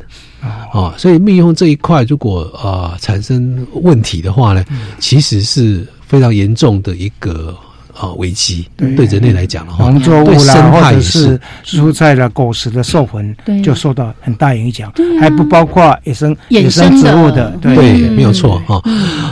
[0.73, 4.65] 啊，所以蜜蜂这一块如果啊产生问题的话呢，
[4.99, 7.57] 其实是非常严重的一个。
[7.99, 9.07] 啊，危机对。
[9.07, 18.83] 人类来讲的话，农作物啦，或者是蔬菜的果实的授粉，就受到很大影响，还不包括野生野生植物的，对，没有错哈。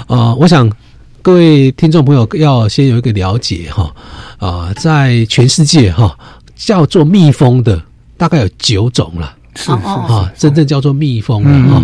[0.07, 0.71] 啊，我想
[1.23, 3.93] 各位听众朋友要先有一个了解哈。
[4.39, 6.17] 啊，在全世界哈，
[6.55, 7.83] 叫做蜜蜂的
[8.17, 9.35] 大概有九种了。
[9.57, 11.83] 是是啊，真正叫做蜜蜂的哈。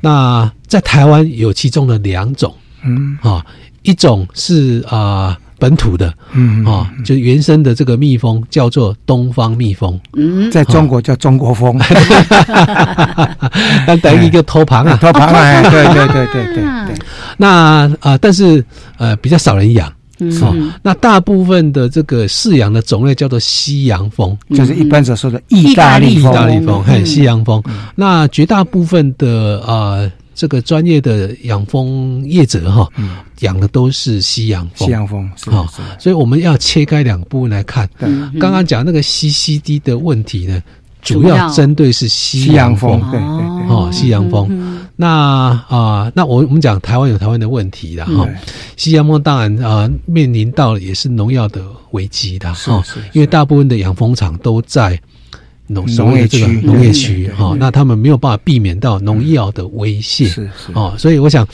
[0.00, 3.18] 那在台湾有其中的两种，嗯。
[3.22, 3.44] 啊，
[3.82, 11.78] 一种是啊本土的，嗯啊，就原生的这个蜜蜂叫做东方蜜蜂，嗯，在中国叫中国蜂，
[13.86, 16.94] 那等于一个头旁啊，头旁啊，对对对对对对。
[17.36, 18.64] 那啊，但是
[18.98, 19.92] 呃比较少人养。
[20.18, 26.32] 嗯哦，那大部分的这个饲养的种类叫做西洋蜂，就是一般所说的意大利蜂。
[26.32, 27.62] 意大利蜂，嘿，西洋蜂。
[27.94, 32.86] 那绝大部分的啊，这个专业的养蜂业者哈，
[33.40, 34.86] 养的都是西洋蜂。
[34.86, 35.66] 西洋蜂，好，
[35.98, 37.88] 所以我们要切开两部分来看。
[38.38, 40.62] 刚刚讲那个 CCD 的问题呢，
[41.00, 41.48] 主要。
[41.48, 44.46] 针对是西洋蜂，对对对，哦，西洋蜂。
[44.94, 45.08] 那
[45.68, 48.28] 啊，那我我们讲台湾有台湾的问题的哈，
[48.76, 55.00] 西洋蜂当然啊面临到也是农药的危机的哈，因为大部分的养蜂场都在
[55.66, 60.72] 农农业区农业区哈，那他们没有办法避免到农药的威胁是是。
[60.74, 61.46] 哦，所以我想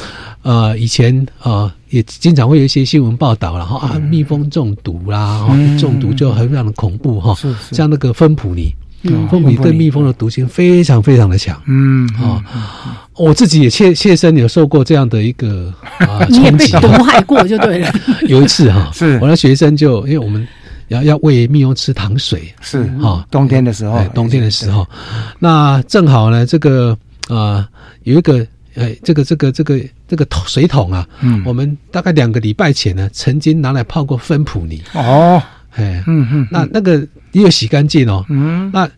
[0.43, 5.47] 呃以前啊也经常会有一些新闻报道然后啊蜜蜂中毒啦，
[5.79, 7.37] 中毒就很非常的恐怖哈，
[7.71, 8.75] 像那个芬普尼。
[9.03, 12.41] 芬普尼对蜜蜂的毒性非常非常的强，嗯啊，
[13.17, 17.93] 我自己也切切身有受过这样的一个啊 你也被毒害过就对了。
[18.29, 19.19] 有一次哈，是。
[19.21, 20.47] 我的学生就因为我们
[20.93, 24.87] 要要喂蜜蜂吃糖水，是哈，冬天的时候哎，冬天的时候，
[25.39, 26.97] 那正好呢，这个
[27.29, 27.69] 啊
[28.05, 31.43] 有一个哎这个这个这个这个桶水桶啊，嗯。
[31.45, 35.43] 我们大概两个礼拜前呢，曾经拿来泡过芬普尼，哦，
[35.75, 36.99] 哎，嗯嗯，那那个
[37.33, 38.89] 也有洗干净哦，嗯，那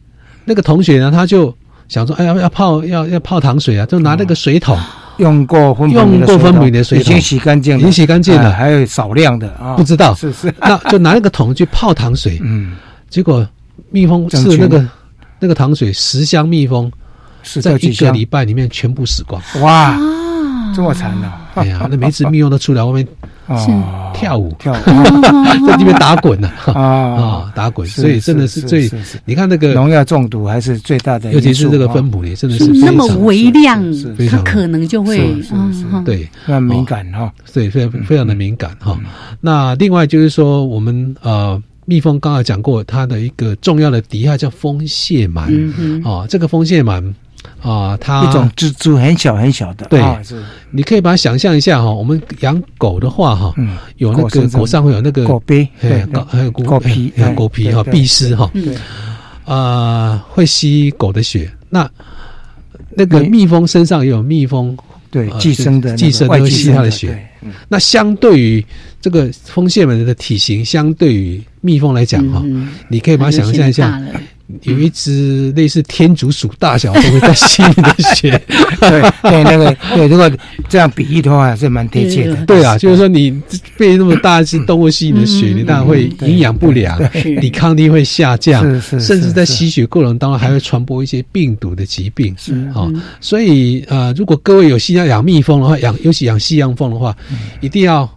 [0.45, 1.57] 那个同学呢，他就
[1.89, 4.79] 想说，哎呀，要泡要要泡糖水啊，就拿那个水桶，
[5.19, 12.77] 用过分用过分明的水桶，已经洗干净了，已经洗干净了，还有少量的啊，不知道，是是，那就拿那个桶去泡糖水，嗯，
[13.09, 13.47] 结果
[13.91, 14.87] 蜜蜂吃那个
[15.39, 16.91] 那个糖水，十箱蜜蜂
[17.61, 19.99] 在一个礼拜里面全部死光，哇，
[20.75, 21.33] 这么惨呢？
[21.55, 23.07] 哎呀，那每次蜜蜂都出来外面
[23.47, 24.11] 哦。
[24.15, 24.77] 跳舞，跳舞，
[25.67, 28.91] 在那边打滚呢，啊 啊，打滚，所以真的是最，
[29.25, 33.83] 你看那个农药中毒还是最大的，尤其是这个分母呢，真的是那么微量，
[34.31, 35.35] 它可能就会
[36.05, 38.99] 对，很敏感哈，对，非常非常的敏感哈。
[39.41, 41.61] 那另外就是说，我们呃。
[41.87, 45.45] 蜜蜂刚才讲过，它的一个重要的敌害叫蜂蟹螨。
[45.77, 47.13] 嗯哦，这个蜂蟹螨
[47.63, 49.87] 啊，它一种蜘蛛很小很小的。
[49.87, 50.21] 对，啊、
[50.71, 58.51] 你可以把它想象一下哈，我们养狗的话哈，嗯、有那个狗上会有那个狗杯，对，狗还有狗皮，狗皮哈，蜱虱哈，
[59.45, 61.51] 啊，会吸狗的血。
[61.71, 61.91] 那
[62.91, 64.77] 那个蜜蜂身上也有蜜蜂。
[65.11, 67.17] 对，寄生的寄生会吸它的血。
[67.69, 68.67] 那相对于
[69.01, 72.43] 这个蜂蟹们的体型，相对于蜜蜂来讲哈，
[72.89, 74.03] 你可以把它想象一下，
[74.63, 78.41] 有一只类似天竺鼠大小蜂在吸你的血。
[78.81, 80.31] 对对，那个对，如果
[80.69, 82.37] 这样比喻的话，是蛮贴切的。
[82.45, 83.31] 对啊，就是说你
[83.79, 86.99] 被那么大一只动物吸你的血，你当然会营养不良，
[87.41, 92.35] 抵抗力会下降，甚至在吸血过程当中还会传播一些病毒的疾病。
[92.39, 97.17] 是啊，所以呃，如果各位有心要养蜜蜂的话，养尤其养西洋蜂的话，
[97.61, 98.09] 一定要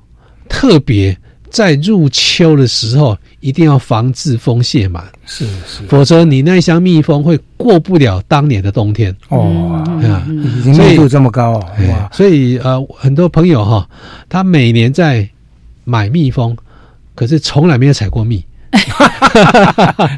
[0.50, 1.18] 特别
[1.50, 5.02] 在入秋的时候，一定要防治蜂蟹螨。
[5.26, 9.16] 是是，否则你那箱蜜蜂会过不了当年的冬天。
[9.30, 12.10] 哦，啊，已经密度这么高哦，哇！
[12.12, 13.88] 所以呃，很多朋友哈，
[14.28, 15.28] 他每年在
[15.84, 16.56] 买蜜蜂，
[17.16, 18.44] 可是从来没有采过蜜。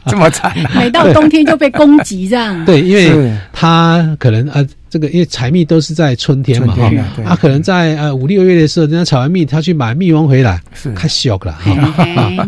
[0.08, 2.66] 这么惨、啊， 每到冬天就被攻击这样。
[2.66, 6.92] 对，因为他可能呃，这个因为采蜜都是在春天嘛哈，
[7.26, 11.72] 他可能在呃五六月的时候，人家采完蜜，他去买蜜蜂回来，是太小了哈。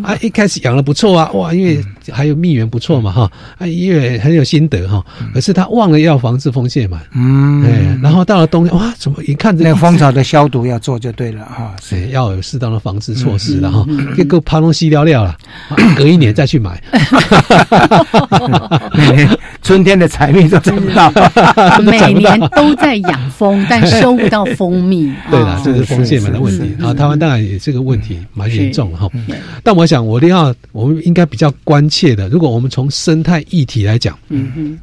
[0.04, 5.04] 啊，一开始养的不错啊，哇，因为还有蜜源不错嘛哈，啊，因为很有心得哈。
[5.34, 13.86] 可是他忘了要防治蜂蟹嘛，嗯，哎，然后到了冬天，哇，怎么一看这那个蜂巢的消毒要做就对了哈，是 要有适当的防治措施了哈，
[14.18, 15.38] 这个爬龙西聊聊了。
[15.96, 16.82] 隔一年再去买，
[18.98, 21.12] 每年春天的采蜜都找不到，
[21.82, 25.13] 每年都在养蜂，但收不到蜂蜜。
[25.30, 26.76] 对了，这是蜂蟹螨的问题。
[26.84, 26.94] 啊。
[26.94, 29.10] 台湾当然也这个问题蛮严重哈。
[29.64, 34.80] 但我想，我一定要，我们应该比较关切的，如果我们从生态议题来讲，嗯嗯，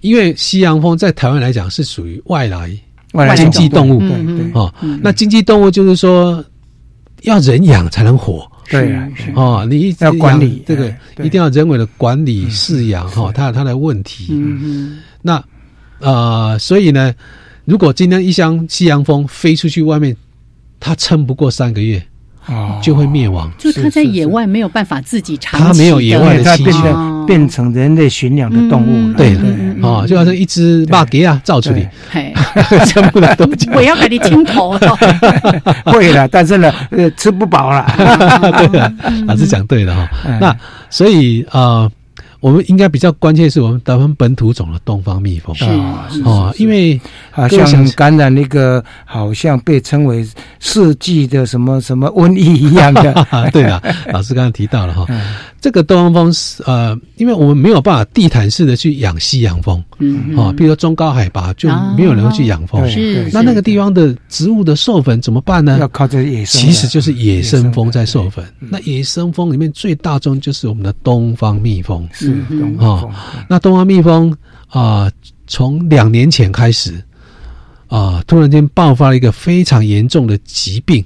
[0.00, 2.70] 因为西洋蜂在台湾来讲是属于外来
[3.12, 6.44] 外来经济动物，对哦，那经济动物就是说
[7.22, 8.46] 要人养才能活。
[8.68, 10.92] 对啊，哦，你一要管理这个，
[11.22, 14.26] 一定要人为的管理饲养哈，它有它的问题。
[14.30, 14.98] 嗯嗯。
[15.22, 15.42] 那
[16.00, 17.12] 呃，所以呢，
[17.64, 20.16] 如果今天一箱西洋蜂飞出去外面，
[20.78, 22.02] 它撑不过三个月，
[22.46, 23.50] 哦，就会灭亡。
[23.58, 29.14] 就它在野外没有办法自己长它没有野外的栖息，变成人类驯养的动物了。
[29.14, 29.42] 对的，
[29.82, 31.90] 哦，就好像一只马给啊造出来，
[32.84, 34.78] 全部的都我要给你清头。
[35.86, 37.86] 会了，但是呢，呃，吃不饱了。
[38.70, 38.92] 对了，
[39.26, 40.08] 老师讲对了哈。
[40.40, 40.56] 那
[40.90, 41.90] 所以啊。
[42.46, 45.52] 我们应该比较关键是我们台湾本土种的东方蜜蜂。
[45.82, 47.00] 啊哦，因为
[47.32, 50.24] 好像感染那个好像被称为
[50.60, 53.26] 世纪的什么什么瘟疫一样的。
[53.52, 53.82] 对啊，
[54.12, 55.04] 老师刚刚提到了哈，
[55.60, 65.78] 这个东方风是呃，因为我们没有办法地毯式的去养西洋风，嗯哦，比如说中高海拔就没有人去养蜂，是那那个地方的植物的授粉怎么办呢？
[65.80, 68.44] 要靠这野生，其实就是野生蜂在授粉。
[68.60, 72.08] 那野生蜂里面最大宗就是我们的东方蜜蜂。
[72.12, 72.36] 是
[72.78, 73.10] 哦，
[73.48, 74.32] 那东方蜜蜂
[74.68, 75.10] 啊，
[75.46, 77.02] 从两年前开始
[77.88, 81.04] 啊，突然间爆发了一个非常严重的疾病，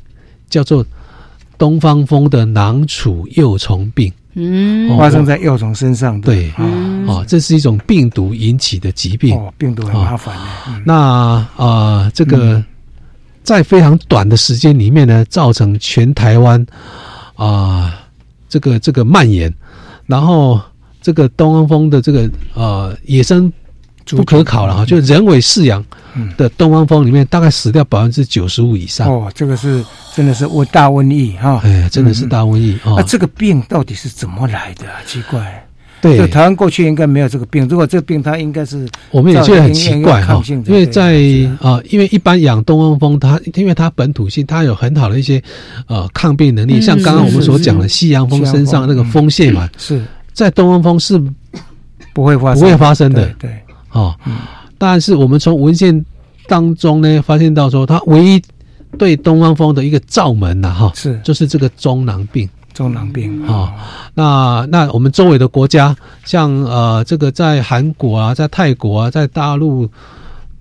[0.50, 0.84] 叫做
[1.56, 4.12] 东方蜂的囊储幼虫病。
[4.34, 6.20] 嗯，发生在幼虫身上。
[6.20, 6.52] 对，
[7.06, 9.36] 哦，这是一种病毒引起的疾病。
[9.36, 10.36] 哦，病毒很麻烦。
[10.84, 12.62] 那啊，这个
[13.42, 16.64] 在非常短的时间里面呢，造成全台湾
[17.34, 18.00] 啊，
[18.48, 19.52] 这个这个蔓延，
[20.06, 20.60] 然后。
[21.02, 23.50] 这个东方蜂的这个呃野生
[24.04, 25.82] 不可考了哈，就人为饲养
[26.36, 29.08] 的东方蜂里面，大概死掉百分之九十五以上。
[29.08, 29.84] 哦，这个是
[30.14, 31.60] 真的是瘟大瘟疫哈！
[31.64, 32.94] 哎，真的是大瘟疫啊！
[32.96, 34.86] 那这个病到底是怎么来的？
[35.06, 35.66] 奇怪。
[36.02, 37.68] 对，台湾过去应该没有这个病。
[37.68, 41.20] 如果这个病，它应该是我们也觉得很奇怪哈，因为在
[41.60, 45.42] 啊，因为一般养东方蜂，它因为它本土性，它有很好的一些
[45.88, 50.02] 呃抗病能力，像刚刚我们所讲的西洋蜂身上那个蜂腺嘛，是。
[50.32, 51.22] 在东方风是
[52.14, 53.50] 不会发不会发生的，对，
[53.90, 54.14] 哦，
[54.80, 56.02] 但是我们从文献
[56.48, 58.42] 当中呢，发现到说，它唯一
[58.96, 63.74] 对东方风的一个罩门呐，哈，是就是这个中囊病，中囊病啊。
[64.14, 69.86] 那那我们周围的国家，像呃，这个在韩国啊，在泰国啊，在大陆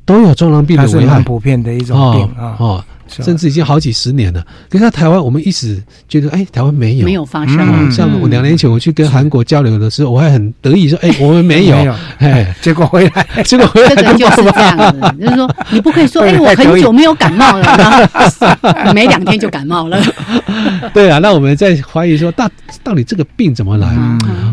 [0.10, 2.56] 都有中囊病的危害，普遍的一种病啊。
[2.58, 7.92] 哦甚至已经好几十年了，可是在台湾，我们一直觉得，哎，台湾没有，没有发生。
[7.92, 18.08] 像我两年前我去跟韩国交流的时候，我还很得意说，哎，我们没有，哎， 结果回来，结果回来就是这样子，就是说，你不可以说，哎，我 很久没有感冒了，
[18.94, 20.00] 没两天就感冒了。
[20.94, 22.48] 对啊，那我们在怀疑说，到
[22.84, 23.88] 到底这个病怎么来？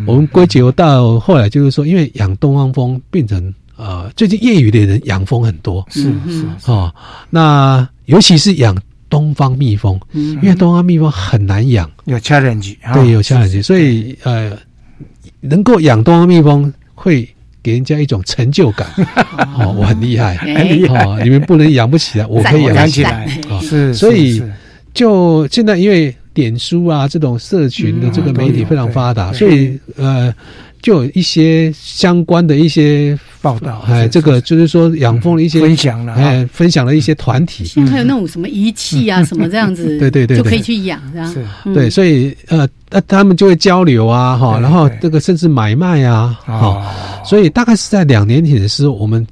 [0.06, 3.52] 我们归结到后来就是说，因为养东方蜂变成。
[3.76, 6.92] 呃，最近业余的人养蜂很多，是是哦，
[7.28, 8.74] 那尤其是养
[9.10, 14.56] 东方蜜蜂，因为东方蜜蜂很难养，有 challenge，对，有 challenge，所以呃，
[15.40, 17.28] 能够养东方蜜蜂会
[17.62, 18.88] 给人家一种成就感，
[19.58, 23.28] 哦，我很厉害，很厉害，你们不能养不起来，我可以养起来，
[23.60, 24.42] 是，所以
[24.94, 30.34] 就现在因为点书啊这种社群的这个媒体非常发达，所以呃。
[30.86, 41.34] 就有一些相关的一些报道，哎，这个就是说养蜂的一些分享了，哎，分享了一些团体，现在还有那种什么仪器啊，什么这样子，对对对，就可以去养，这样，
[41.74, 49.26] 对，所以呃，那他们就会交流啊，哈，然后这个甚至买卖啊，哈，所以大概是在两年前的时候，我们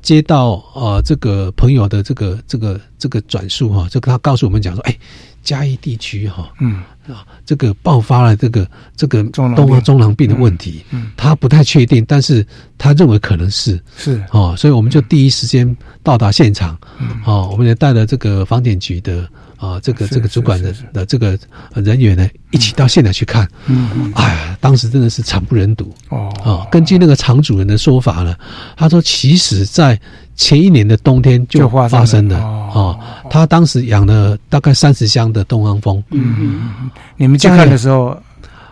[0.00, 4.96] 接到呃这个朋友的这个这个这个转述哈，就他告诉我们讲说，哎。
[5.44, 12.46] 嘉义地区哈，嗯啊，这个爆发了这个这个东方中囊病的问题，嗯，他不太确定，但是
[12.78, 13.80] 他认为可能是。
[13.96, 14.22] 是。
[14.30, 16.78] 哦，所以我们就第一时间到达现场，
[17.24, 21.38] 哦，我们也带了这个房检局的啊，这个这个主管的的这个
[21.74, 25.94] 人员呢，一起到现场去看，嗯嗯，哎呀，当时真的是惨不忍睹。
[26.08, 26.32] 哦。
[26.42, 28.34] 啊，根据那个厂主人的说法呢，
[28.76, 30.00] 他说其实在。
[30.36, 32.38] 前一年的冬天就发生了。
[32.74, 32.98] 哦，
[33.30, 36.02] 他当时养了大概三十箱的东方蜂。
[36.10, 38.20] 嗯嗯，你们去看的时候，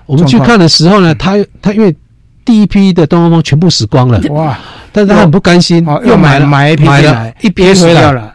[0.06, 1.94] 我们去看的时候呢，他他因为
[2.44, 4.58] 第一批的东方蜂全部死光了哇，
[4.90, 8.34] 但是他很不甘心，又买了买一批买了一批回来了，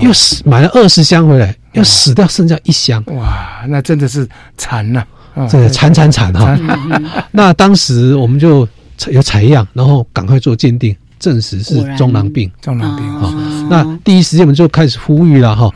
[0.00, 3.00] 又死买了二十箱回来，又死掉剩下一箱。
[3.06, 5.04] 哇，那真的是惨呐，
[5.48, 6.58] 这个惨惨惨哈。
[7.30, 8.66] 那当时我们就
[9.06, 10.94] 有采样，然后赶快做鉴定。
[11.24, 13.34] 证实是中囊病，中囊病啊。
[13.70, 15.70] 那第一时间我们就开始呼吁了哈，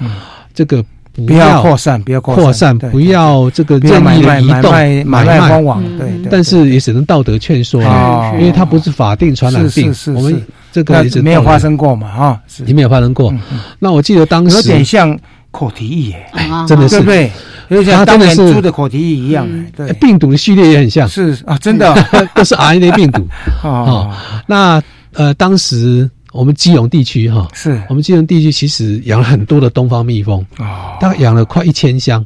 [0.53, 0.85] 这个
[1.27, 4.71] 不要扩散，不要扩散，不要这个任意的移动、
[5.07, 5.83] 买卖、官网。
[5.97, 9.95] 对，但是也只能道德劝说啊，因为它不是法定传染病。
[9.95, 13.33] 是是我们这个也没有发生过嘛哈，也没有发生过。
[13.79, 15.19] 那我记得当时有点像
[15.51, 17.33] 口蹄疫，哎，真的是对不对？
[17.69, 19.47] 有点像当年猪的口蹄疫一样。
[19.77, 21.07] 对，病毒的序列也很像。
[21.07, 21.95] 是啊，真的
[22.35, 23.27] 都是 RNA 病毒
[23.63, 24.17] 啊。
[24.49, 24.83] 那
[25.19, 27.83] 呃，当时我们基隆地区哈，是。
[27.89, 32.25] 我们基隆地区其实养了很多的东方蜜蜂啊，大概养了快一千箱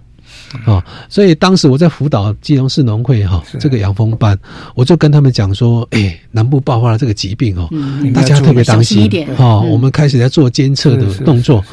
[0.67, 4.39] 啊，所以当时我在辅导基隆市农会哈这个养蜂班，
[4.75, 7.67] 我就跟他们讲说，哎，南部爆发了这个疾病哦，
[8.13, 11.65] 大家特别当心哦，我们开始在做监测的动作。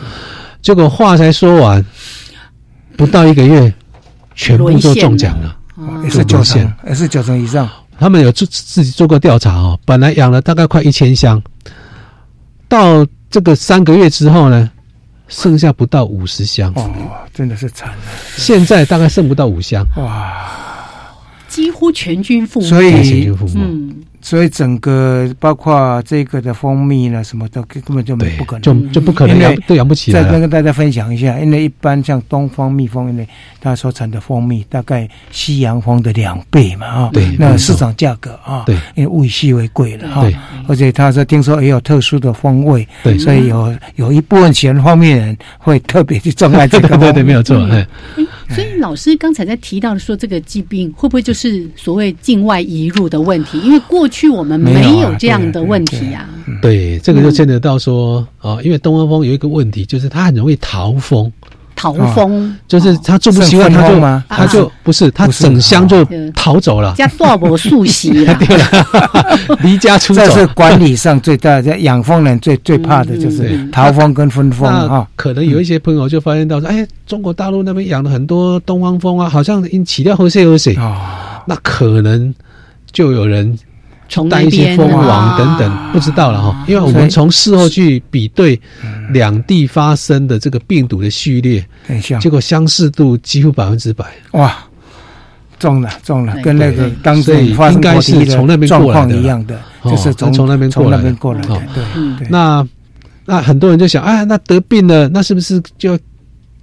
[0.61, 1.85] 结果话才说完，
[2.95, 3.73] 不到一个月，
[4.35, 5.57] 全部都中奖了，
[6.01, 7.69] 也是九成，也是九成以上。
[7.99, 11.41] 他们有自自己做过调查哦，本来养了大概快一千箱，
[12.67, 14.69] 到这个三个月之后呢，
[15.27, 16.71] 剩下不到五十箱。
[16.75, 16.89] 哦，
[17.33, 17.95] 真的是惨了。
[18.37, 19.85] 现在大概剩不到五箱。
[19.97, 20.33] 哇，
[21.47, 22.67] 几乎全军覆没。
[22.67, 23.61] 所以，全军覆没。
[23.61, 23.88] 嗯。
[24.21, 30.23] 所以整个包括这个的蜂蜜呢，什么都根本就没不可能，就就不可能养都养不起来。
[30.23, 33.27] 再跟大家分享一下，因为一般像东方蜜蜂，因为
[33.61, 40.35] 它所产的蜂蜜大概西洋蜂的两倍嘛，啊，对，那市场价格啊，对，因为物以稀为贵了哈，对，
[40.67, 47.87] 而且他说听说也有特殊的风味，对，所以有有一部分喜欢蜂蜜人会特别去钟爱这个， 对对，没有错，哎，
[48.55, 53.59] 所以老师刚才在提到的说这个疾病会不会就是所谓境外移入的问题？
[53.63, 54.79] 因为过去我们没。
[54.79, 56.27] 没有这样的问题呀。
[56.61, 61.31] 对，这个就牵扯到说啊，因为东方风有一个问题，就是它很容易逃风。
[61.79, 66.05] 逃风就是他住不习惯，他就他就不是他整箱就
[66.35, 66.93] 逃走了。
[66.97, 68.37] 加多伯速袭了，
[69.63, 70.21] 离家出走。
[70.21, 75.07] 这是管理上最大的养蜂人最最怕的就是逃风跟分蜂啊。
[75.15, 82.35] 可能有一些朋友就发现到说，哎，中国大陆那边养了很多东方蜂啊，好像因起掉喝水喝水啊，那可能
[82.91, 83.57] 就有人。
[84.29, 88.59] 带一些蜂王等等，不知道了哈，因为我们从事后去比对
[89.11, 91.63] 两地发生的这个病毒的序列，
[92.19, 94.05] 结果相似度几乎百分之百。
[94.31, 94.57] 哇，
[95.59, 101.47] 中了中了，跟那个当时应该是从那边过来的一样的，就是从从那边从那边过来的。
[101.75, 101.83] 对
[102.17, 102.27] 对。
[102.29, 102.67] 那
[103.25, 105.97] 那很多人就想，哎，那得病了，那是不是就？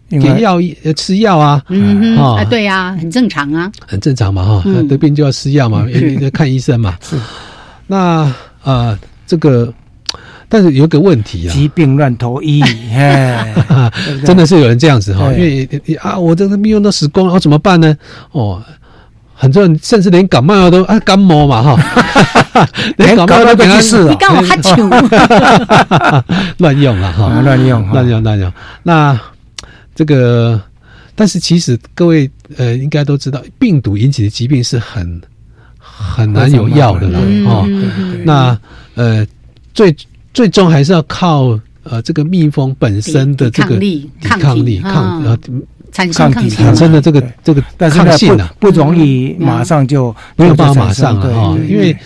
[0.08, 5.84] 给药呃吃药啊，嗯哼，啊对呀，很正常啊，很正常嘛哈，得病就要吃药嘛，
[6.20, 6.96] 要看医生嘛。
[7.02, 7.16] 是，
[7.88, 8.32] 那
[8.62, 8.96] 啊
[9.26, 9.72] 这个，
[10.48, 12.62] 但是有个问题啊，疾病乱投医，
[14.24, 15.68] 真的是有人这样子哈，因为
[16.00, 17.96] 啊我这个病用都死光了，我怎么办呢？
[18.30, 18.62] 哦，
[19.34, 22.64] 很多人甚至连感冒药都啊感冒嘛哈，
[22.96, 24.88] 连感冒都给他试了，你干我哈球，
[26.58, 28.52] 乱用了哈，乱用乱用乱用，
[28.84, 29.18] 那。
[29.96, 30.60] 这个，
[31.14, 35.20] 但是其实各位呃，应该都知道，病毒引起的疾病是很
[35.78, 37.66] 很难有药的了哦。
[38.24, 38.56] 那
[38.94, 39.26] 呃，
[39.72, 39.96] 最
[40.34, 45.38] 最终还是要靠呃这个蜜蜂本身的这个抵抗力、抗呃
[45.92, 51.96] 产生产生的这个这个抗性啊，不容易马上就没有办法马上啊，因为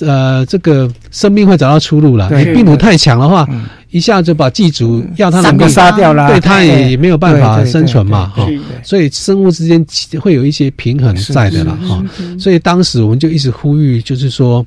[0.00, 2.28] 呃这个生命会找到出路了。
[2.54, 3.48] 病毒太强的话。
[3.92, 8.46] 一下就把寄主要它能够杀掉了，对它也没有办法生存嘛，哈，
[8.84, 9.84] 所以生物之间
[10.20, 12.00] 会有一些平衡在的啦，哈，
[12.38, 14.64] 所以当时我们就一直呼吁，就是说，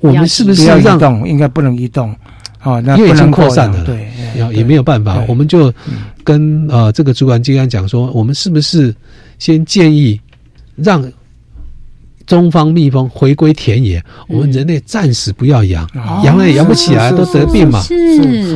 [0.00, 1.26] 我们是不是要移动？
[1.26, 2.14] 应该不能移动，
[2.58, 5.72] 啊，因为已经扩散了，对，也也没有办法，我们就
[6.22, 8.94] 跟呃这个主管机关讲说，我们是不是
[9.38, 10.20] 先建议
[10.76, 11.02] 让。
[12.26, 15.88] 东方蜜蜂回归田野，我们人类暂时不要养，
[16.24, 17.80] 养了也养不起来，都得病嘛。
[17.82, 17.94] 是，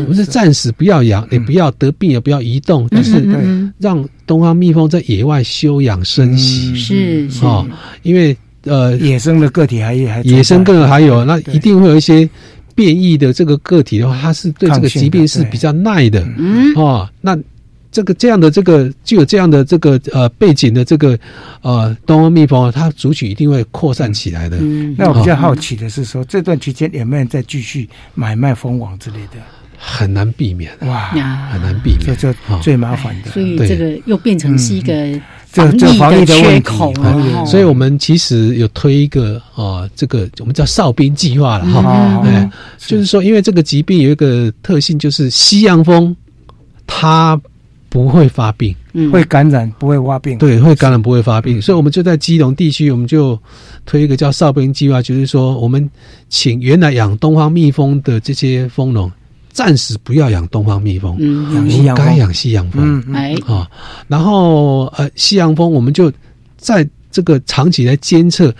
[0.02, 3.26] 我们是暂时不要养，也不要得病，也不要移动，就是
[3.78, 6.74] 让东方蜜蜂在野外休养生息。
[6.76, 7.66] 是哦，
[8.02, 12.28] 因为呃，野生的个体还还野生个还有，那一定会有一些
[12.74, 16.26] 变异的这个个体的话，它是对这个疾病是比较耐的。
[16.38, 17.36] 嗯，哦，那。
[17.96, 21.18] 这个这样的这个具有这样的这个呃背景的这个
[21.62, 24.58] 呃东方蜜蜂啊，它族群一定会扩散起来的。
[24.98, 29.40] 那我比较好奇的是说，这段期间有没有再继续买卖蜂王之类的？
[29.78, 31.06] 很难避免哇，
[31.50, 33.30] 很难避免，这这最麻烦的。
[33.30, 34.92] 所以这个又变成是一个
[35.98, 37.46] 防疫的缺口了。
[37.46, 42.20] 所以我们其实有推一个啊，这个我们叫哨兵计划了哈。
[42.26, 46.14] 哎，就是说，因为这个疾病有一个特性，就是西洋蜂
[46.86, 47.40] 它。
[47.96, 48.76] 不会发病，
[49.10, 50.36] 会感染不会发病。
[50.36, 53.40] 对，会感染不会发病，所以我们就在基隆地区，我们就
[53.86, 55.90] 推一个叫哨兵计划，就是说我们
[56.28, 59.10] 请原来养东方蜜蜂的这些蜂农，
[59.50, 61.16] 暂时不要养东方蜜蜂，
[61.54, 63.02] 养西洋该养西洋蜂。
[63.14, 63.66] 哎啊，
[64.08, 66.12] 然后呃，西洋蜂我们就
[66.58, 68.54] 在这个长期来监测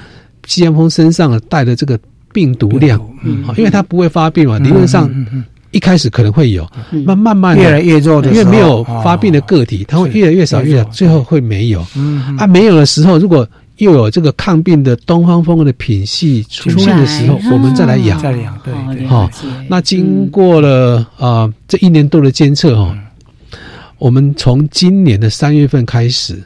[0.47, 2.01] 西洋蜂身上带的这个
[2.33, 5.11] 病毒量，嗯，因为它不会发病嘛，理论上。
[5.77, 6.67] 一开始可能会有，
[7.05, 11.85] 慢慢慢越来越弱的，因为没有发病的个体，它会越来越少，越少，最后会没有。
[12.39, 13.47] 啊，没有的时候，如果
[13.77, 19.07] 又有这个抗病的东方风的品系出现的时候，我们再来养，再养，对对。
[19.07, 19.31] 好，
[19.69, 22.97] 那经过了啊这一年多的监测哈，
[23.99, 26.43] 我们从今年的三月份开始，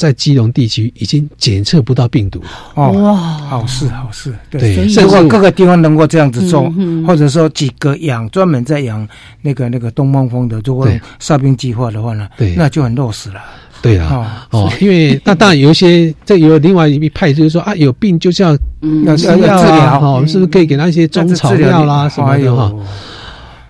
[0.00, 2.42] 在基隆地区已经检测不到病毒。
[2.74, 6.72] 哦，哇，好事好事，对，如果各个地方能够这样子做，
[7.06, 9.06] 或者说几个养专门在养
[9.42, 10.88] 那个那个东方风的，如果
[11.18, 13.40] 哨兵计划的话呢，对，那就很落实了。
[13.82, 18.56] 对啊，哦，因为那当然有一些，这有另外一派就是说啊，有病就是要
[19.04, 22.72] 要吃药啊，哦，是不是可以给他一些中草药啦什么的哈？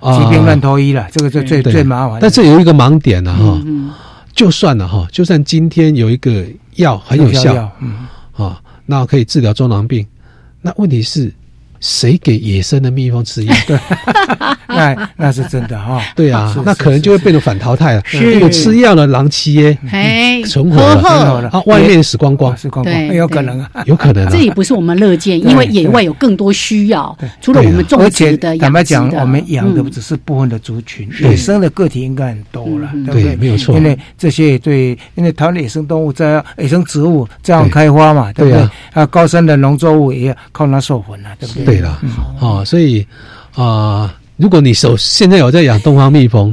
[0.01, 2.19] 疾病乱投医了，这个最最最麻烦。
[2.23, 3.61] 但是有一个盲点呢哈，
[4.35, 10.07] 就算了哈，就算今天有一个药很有效，嗯啊，那可以治疗中囊病，
[10.63, 11.33] 那问题是。
[11.81, 13.55] 谁给野生的蜜蜂吃药？
[13.67, 13.79] 对，
[14.69, 16.01] 那那是真的哈。
[16.15, 18.03] 对啊，那可能就会变成反淘汰了。
[18.41, 24.31] 有吃药的狼七耶，哎，存活了，啊，外面死光光，死光光，有可能啊，有可能啊。
[24.31, 33.37] 这也不是我们乐见，因为野外有更多需要，除了我们种植的、坦白讲，我们养的只是部分的族群，野生的个体应该很多了，对不对？
[33.37, 33.77] 没有错。
[33.77, 38.69] 因为这些对，因为台湾野生动物在野生植物这样开花嘛，对不对？
[38.93, 41.70] 啊，高山的农作物也要靠它授粉啊，对不对？
[41.71, 42.01] 对了，
[42.41, 43.07] 哦，所以
[43.55, 46.53] 啊，如果你手现在有在养东方蜜蜂，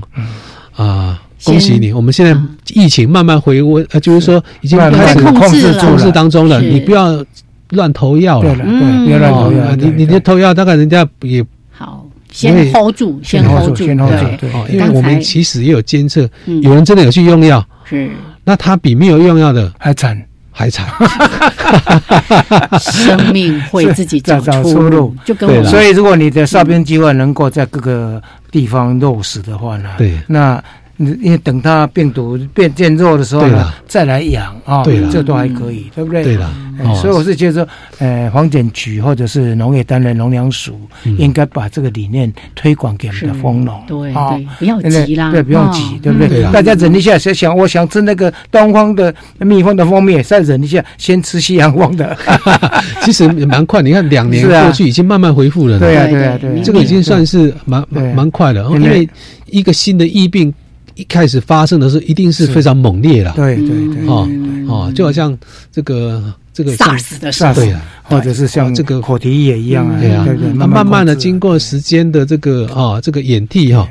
[0.76, 1.92] 啊，恭喜你！
[1.92, 2.40] 我们现在
[2.74, 6.62] 疫情慢慢回温，呃，就是说已经开始控制控制当中了。
[6.62, 7.26] 你不要
[7.70, 9.76] 乱投药了，对不要乱投药。
[9.76, 14.26] 你你的投药，大概人家也好，先 hold 住，先 hold 住，先 hold 住。
[14.40, 16.30] 对，因为我们其实也有监测，
[16.62, 18.10] 有人真的有去用药，是，
[18.44, 20.22] 那他比没有用药的还惨。
[20.58, 20.88] 还惨，
[22.80, 30.62] 生命会自己找出路，就跟我所以，如果你的哨兵计划能够在各个地方落实的话呢，对，那。
[30.98, 36.38] 因为等它病毒变变弱的时候呢，再来养啊，这都还可以，对不对？
[36.96, 37.68] 所以我是觉得，
[37.98, 40.80] 呃，黄检局或者是农业单位、农粮署
[41.18, 46.44] 应该把这个理念推广给我们的蜂农，对对，不要急啦，对，不用急，对不对？
[46.52, 52.16] 大家忍一下，想想，我想吃那个东方的蜜蜂的蜂蜜，再忍一下，先吃西洋蜂的。
[53.02, 55.80] 其实蛮快，你看两年 过去，已经慢慢恢复了。
[55.80, 57.84] 对啊，对啊，对，这个已经算是蛮
[58.16, 59.08] 蛮快了，因为
[59.48, 60.54] 一个新的疫病。
[60.98, 63.32] 一开始发生的时候，一定是非常猛烈的。
[63.32, 64.28] 对对对，哦
[64.68, 65.38] 哦，就好像
[65.72, 70.26] 这个这个 SARS 的 SARS，对啊，或者是像这个火蹄也一样啊，对啊，
[70.56, 73.88] 那慢慢的经过时间的这个啊这个演替哈。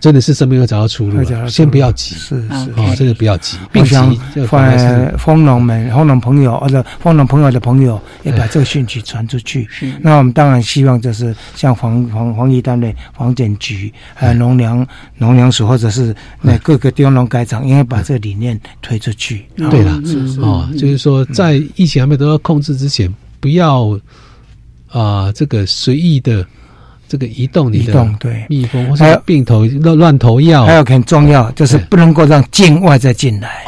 [0.00, 3.58] 真的是生命会找到出路，先不要急，是是哦，真的不要急。
[3.72, 3.96] 并且，
[5.18, 9.68] 蜂农们、蜂农朋友或者蜂农朋友的朋友，也把这个讯息传出去。
[10.00, 14.86] 那我们当然希望，就是像防防防疫单位、防检局、还有农粮
[15.16, 19.46] 农粮署，或者是那各个地方农改场，应该把这个理念推出去。
[19.56, 20.00] 对了，
[20.40, 23.98] 哦，就是说，在疫情还没得到控制之前，不要
[24.90, 26.46] 啊，这个随意的。
[27.08, 28.06] 这个移动你的
[28.48, 33.64] 蜜蜂，还有病投乱乱投药，还有很重要就是不能够让境外再进来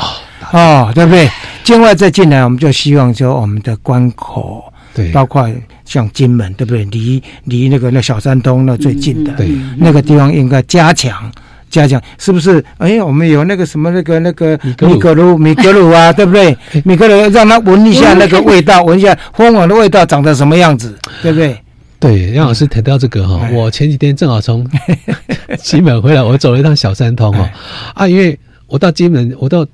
[0.53, 1.29] 哦，对不对？
[1.65, 5.49] 境外再进来，我们就希望说我们的关口，对，包括
[5.85, 6.85] 像金门，对不对？
[6.87, 11.31] 离离那个那小山东那最近的，对，那个地方应该加强
[11.71, 12.63] 加强，是不是？
[12.79, 16.57] 哎，我们有那个什么那个那个米格鲁米格鲁啊， 对不对？
[16.85, 21.57] 米格鲁让他闻一下那个味道， 闻一下蜂王的味道长得什么样子，对不对？
[22.01, 24.67] 对，杨老师提到这个哈，我前几天正好从
[25.63, 27.49] 金门回来，我走了一趟小三通哦，
[27.95, 28.37] 啊，因为
[28.67, 29.67] 我到金门，我到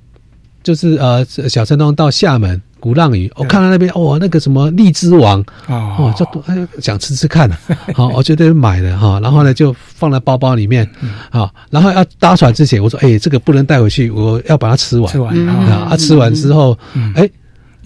[0.64, 7.48] 就是呃小三通到厦门鼓浪屿，我看到那边哦那个什么荔枝王哦，就哎想吃吃看，
[7.94, 10.84] 好， 我就得买了哈，然后呢就放在包包里面，
[11.30, 16.76] 好，然后要搭船之前，我说哎这个不能带回去，我要把它吃完，吃完啊，吃完之后，
[17.14, 17.30] 哎。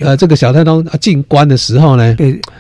[0.01, 2.17] 呃，这个小太东进关的时候呢，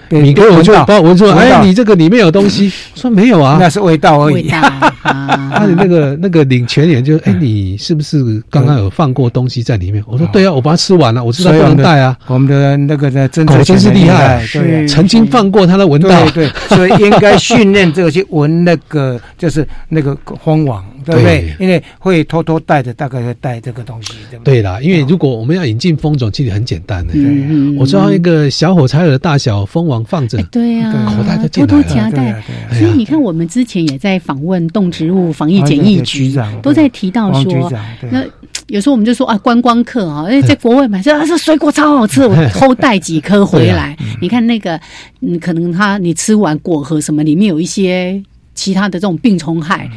[0.08, 4.48] 你给我就把我说，哎，你这个里面有东西， 说没有啊，那是味道而已。
[5.02, 10.02] 他的那个 那个领全员就，哎，你是不是刚刚有放过东西在里面？
[10.06, 12.16] 我说对啊，我把它吃完了，我知道不能带啊。
[12.26, 20.84] 我们的那个呢，真真是厉害，对，曾经放过他的闻到，对，所以应该训练这个去闻那个，就是那个蜂王。
[21.02, 21.54] 对不对？
[21.58, 24.56] 因为会偷偷带着，大概会带这个东西，对不对？
[24.56, 27.14] 对啦，因为如果我们要引进蜂种，其实很简单的。
[27.30, 32.42] 嗯我装一个小火柴盒的大小蜂王放着，对呀，口袋就偷偷夹带。
[32.72, 37.72] 所以你看，我们之前也在访问动植物防疫检疫局，都在提到说，
[38.10, 38.24] 那
[38.68, 43.96] 有时候我们就说啊，观光客啊，哎，在国外买这这水果超好吃，我偷带几颗回来。
[44.20, 44.80] 你看那个，
[45.20, 48.22] 嗯，可能他你吃完果核什么，里面有一些。
[48.60, 49.88] 其他的这种病虫害，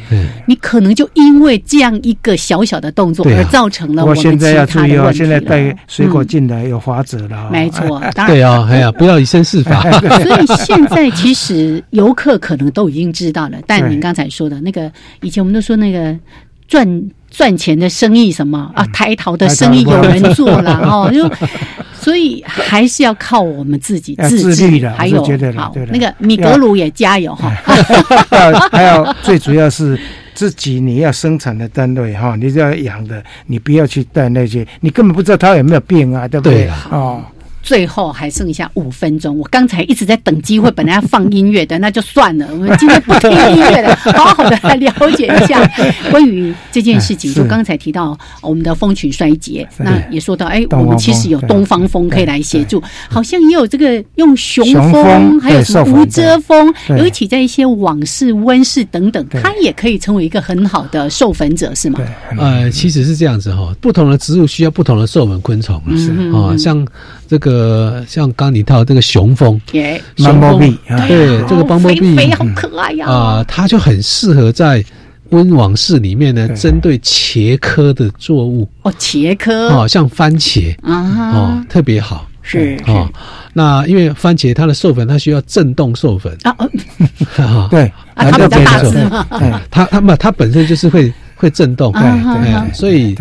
[0.46, 7.50] 你可能就因为这样一个小小的动作而造成了我们现在要注意哦，现在带水果进来有法则了。
[7.52, 9.82] 没错， 对啊，哎呀，不要以身试法。
[10.00, 14.90] 所以现在其实游客可能都已经知道了，但您刚才说的那个，
[15.20, 16.16] 以前我们都说那个
[16.66, 17.04] 赚。
[17.36, 18.70] 赚钱的生意什么？
[18.74, 21.28] 啊，台淘的生意有人做了哦，就
[21.92, 25.22] 所以还是要靠我们自己自律的，还有
[25.56, 27.50] 好那个米格鲁也加油哈，
[28.70, 29.98] 还要最主要是
[30.34, 36.70] 自己你要生产的单位哈，你要养的，你不要去带那些，你根本不知道他有没有病啊，对不对？
[36.90, 37.20] 哦。
[37.64, 42.46] 最后还剩下五分钟，我刚才一直在等机会，本来要放音乐的，那就算了。
[42.52, 45.66] 我们今天不听音乐了， 好好的来了解一下
[46.12, 47.32] 关于这件事情。
[47.32, 54.62] 就刚才提到我们的风群衰竭，那也说到，哎，我们其实有东方风可以来协助，好像也有这个用雄
[54.92, 61.98] 风，还有什么无遮风，尤其在一些网室、温室等等，它也可以成为一个很好的授粉者，是吗？
[62.38, 65.82] 呃，其实是这样子哈，不同的植物需要不同的授粉昆虫
[66.34, 66.86] 啊，像。
[67.34, 69.60] 这个像刚你套这个雄蜂，
[70.18, 70.78] 邦猫币，
[71.08, 73.08] 对，这个邦猫币好可爱呀！
[73.10, 74.84] 啊，它就很适合在
[75.30, 78.68] 温网室里面呢，针对茄科的作物。
[78.82, 79.68] 哦，茄科。
[79.70, 80.76] 哦，像番茄。
[80.80, 82.30] 啊，哦，特别好。
[82.40, 83.10] 是哦。
[83.52, 86.38] 那因为番茄它的授粉，它需要震动授粉。
[86.44, 86.56] 啊，
[87.68, 89.10] 对，它比较大只，
[89.72, 93.16] 它它嘛，它本身就是会会震动，对对，所以。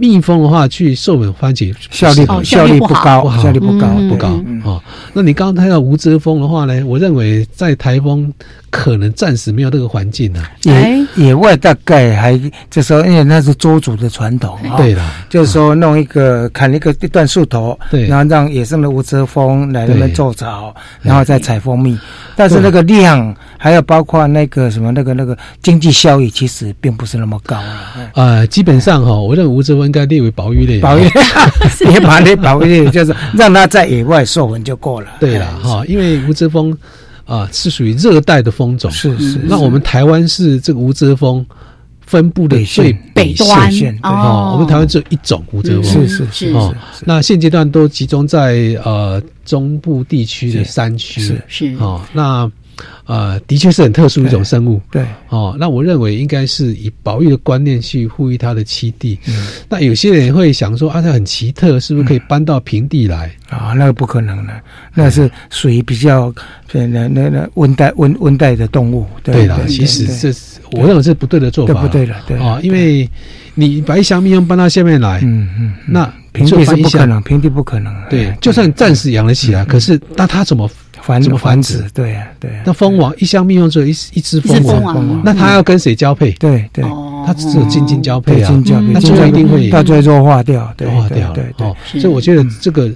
[0.00, 4.82] 蜜蜂的话去授粉番茄效率效率不高，效率不高不高哦。
[5.12, 6.82] 那你刚刚谈到无遮风的话呢？
[6.86, 8.32] 我认为在台风
[8.70, 10.42] 可能暂时没有这个环境呢。
[10.62, 12.40] 野野外大概还
[12.70, 14.78] 就说，因为那是周族的传统啊。
[14.78, 21.98] 对了，就是说弄一个砍一个一段树头，对，然后让野生的无遮蜂来那边做巢，然后再采蜂蜜。
[22.36, 27.92] 但是那个量还有包括那个什么那个那个经济效益，其实并不是那么高啊。
[28.14, 29.90] 呃，基本上哈，我认为无遮蜂。
[29.90, 31.02] 应该列为保育类，保育，
[31.84, 35.08] 你把那保育类就是让它在野外授粉就够了。
[35.18, 36.72] 对了哈，因为无遮蜂
[37.30, 39.38] 啊是属于热带的风种，是是。
[39.44, 41.46] 那我们台湾是这个无遮风
[42.00, 43.70] 分布的最北端
[44.02, 46.74] 哦，我们台湾只有一种无遮风，是是是哦。
[47.04, 52.02] 那现阶段都集中在呃中部地区的山区，是是哦。
[52.12, 52.50] 那
[53.06, 54.80] 呃，的确是很特殊一种生物。
[54.90, 59.18] 对，哦，那我认为应该是以保育的观念去呼吁它的栖地。
[59.28, 63.30] 嗯，那有些人会想说，啊，它很奇特，是不是可以搬到平地来？
[63.48, 64.52] 啊，那个不可能的，
[64.94, 66.32] 那是属于比较
[66.72, 69.04] 那那那温带温温带的动物。
[69.22, 71.82] 对的，其实这是我认为是不对的做法。
[71.82, 73.08] 不对的，对啊，因为
[73.54, 77.92] 你把一箱蜜蜂搬到下面来，嗯嗯，那平地是不可能，平地不可能。
[78.08, 80.70] 对，就算暂时养得起来，可是那它怎么？
[81.02, 81.84] 繁怎么繁殖？
[81.92, 82.50] 对呀，对。
[82.64, 86.30] 那蜂王一箱蜜蜂只有一一只蜂王，那它要跟谁交配？
[86.32, 86.84] 对对，
[87.26, 91.32] 它只有近亲交配啊，近交配，那最后一定会它最后弱化掉，弱化掉。
[91.32, 92.90] 对对，所以我觉得这个。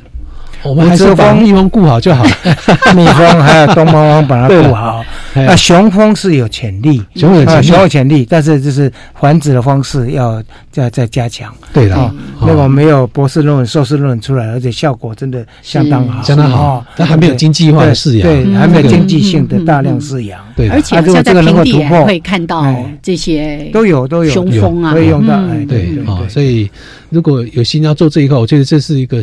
[0.65, 2.25] 我们还是把蜜蜂顾好就好，
[2.97, 5.05] 蜜蜂还有东方蜂把它顾好。
[5.35, 8.91] 那雄蜂是有潜力，雄有雄有潜力，但是就是
[9.21, 11.53] 繁殖的方式要再再加强。
[11.73, 16.87] 对的，那个没有博士论文、硕士论文出来，而且效果真的相当好，相当好。
[16.97, 20.41] 但还没有经济化的饲养，对，还没有经济性的大量饲养。
[20.57, 22.65] 对，而且在平地也会看到
[23.03, 24.31] 这些都有都有。
[24.31, 25.43] 雄蜂啊，可以用到。
[25.69, 26.71] 对啊，所以
[27.11, 29.23] 如果有心要做这一块，我觉得这是一个。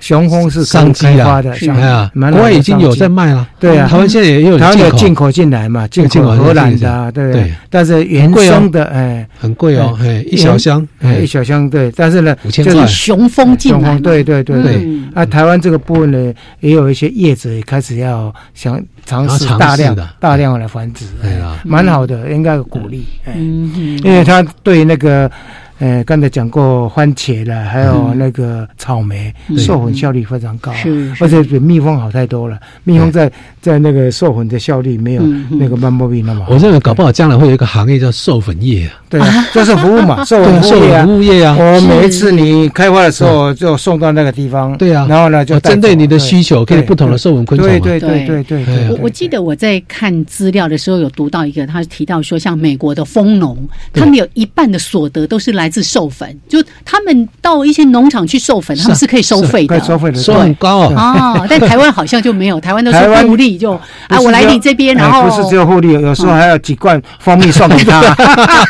[0.00, 3.46] 雄蜂是商机啊，哎呀，国外已经有在卖了。
[3.58, 7.52] 对啊，台湾现在也有台湾有进口进来嘛，进口荷兰的，对对？
[7.68, 11.90] 但是原生的，哎，很贵哦，哎，一小箱，哎一小箱，对。
[11.96, 14.62] 但是呢，就是雄蜂进来，对对对。
[14.62, 14.88] 对。
[15.14, 25.30] 啊，台湾这个部分呢，也有一些业者也开始要想尝试大量大量的繁殖，哎呀，蛮好的，应该鼓励，嗯，因为他对那个。
[25.78, 32.58] 呃，刚才讲过番茄了，还有那个草莓，授粉效率非常高，是，而且比蜜蜂好太多了。
[32.82, 36.44] 蜜蜂在在那个授粉的效率没有那个曼波比那么。
[36.44, 36.52] 好。
[36.52, 38.94] 我认为搞不好将来会有一个行业叫授粉业啊。
[39.08, 39.20] 对，
[39.54, 41.56] 就是服务嘛， 授粉服务业啊。
[41.58, 47.68] 我每一次你开花的时候就送到那个地方，对啊，然后呢就针对你的需求，可以不同的授粉昆虫。
[47.68, 48.90] 对对对对对。
[48.90, 53.56] 我我记得我在看资料的时候有读到一个，他提到说，像美国的蜂农，
[53.92, 56.36] 他们有一半的所得都是来自授粉。
[56.48, 61.46] 就他们到一些农场去授粉，他们是可以收费的，收费的收很高哦。
[61.48, 63.72] 但 台湾好像就没有，台湾都是互利，就
[64.08, 68.02] 啊，我来你这边，然后不是只有互利，有时候还要几罐蜂蜜送给他。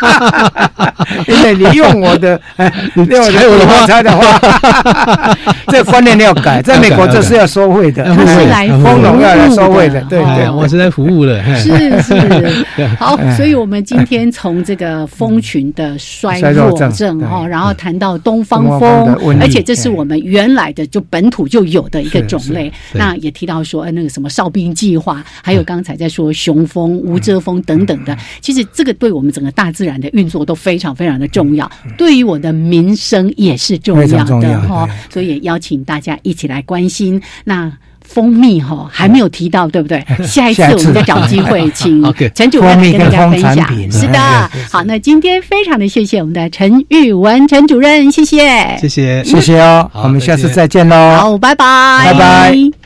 [1.26, 3.88] 因为你用我的，哎，你用我的花。
[3.88, 5.34] 材的话，
[5.68, 6.61] 这观念要改。
[6.61, 11.42] 在美国这是要收费的，是来蜂农要来收费的，对对，我是来服务的。
[11.57, 12.66] 是是，
[13.01, 16.38] 好，所以我们今天从这个蜂群的衰
[16.89, 16.99] 弱。
[16.99, 22.72] 症哈，然后谈到东方风而且这是我们原来的就本土就有的一个种类。
[22.93, 34.89] 那也提到说，呃，那个什么哨兵计划，还有刚才在说雄风、无遮风等等的，其实这个对我们整个大自然的运作都非常非常的重要，对于我的民生也是重要常重要的哈。
[35.09, 37.72] 所以也邀请大家一起来关心那。
[38.09, 40.02] 蜂蜜哈还没有提到，对不对？
[40.26, 42.02] 下一次我们再找机会， 请
[42.34, 43.92] 陈主任来跟大家分享。
[43.92, 44.18] 是的
[44.70, 51.16] 好，那今天非常的谢谢我们的陈玉文陈主任，谢谢，谢谢，谢谢哦，我们下次再见再见喽。
[51.16, 52.78] 好，拜拜，拜拜。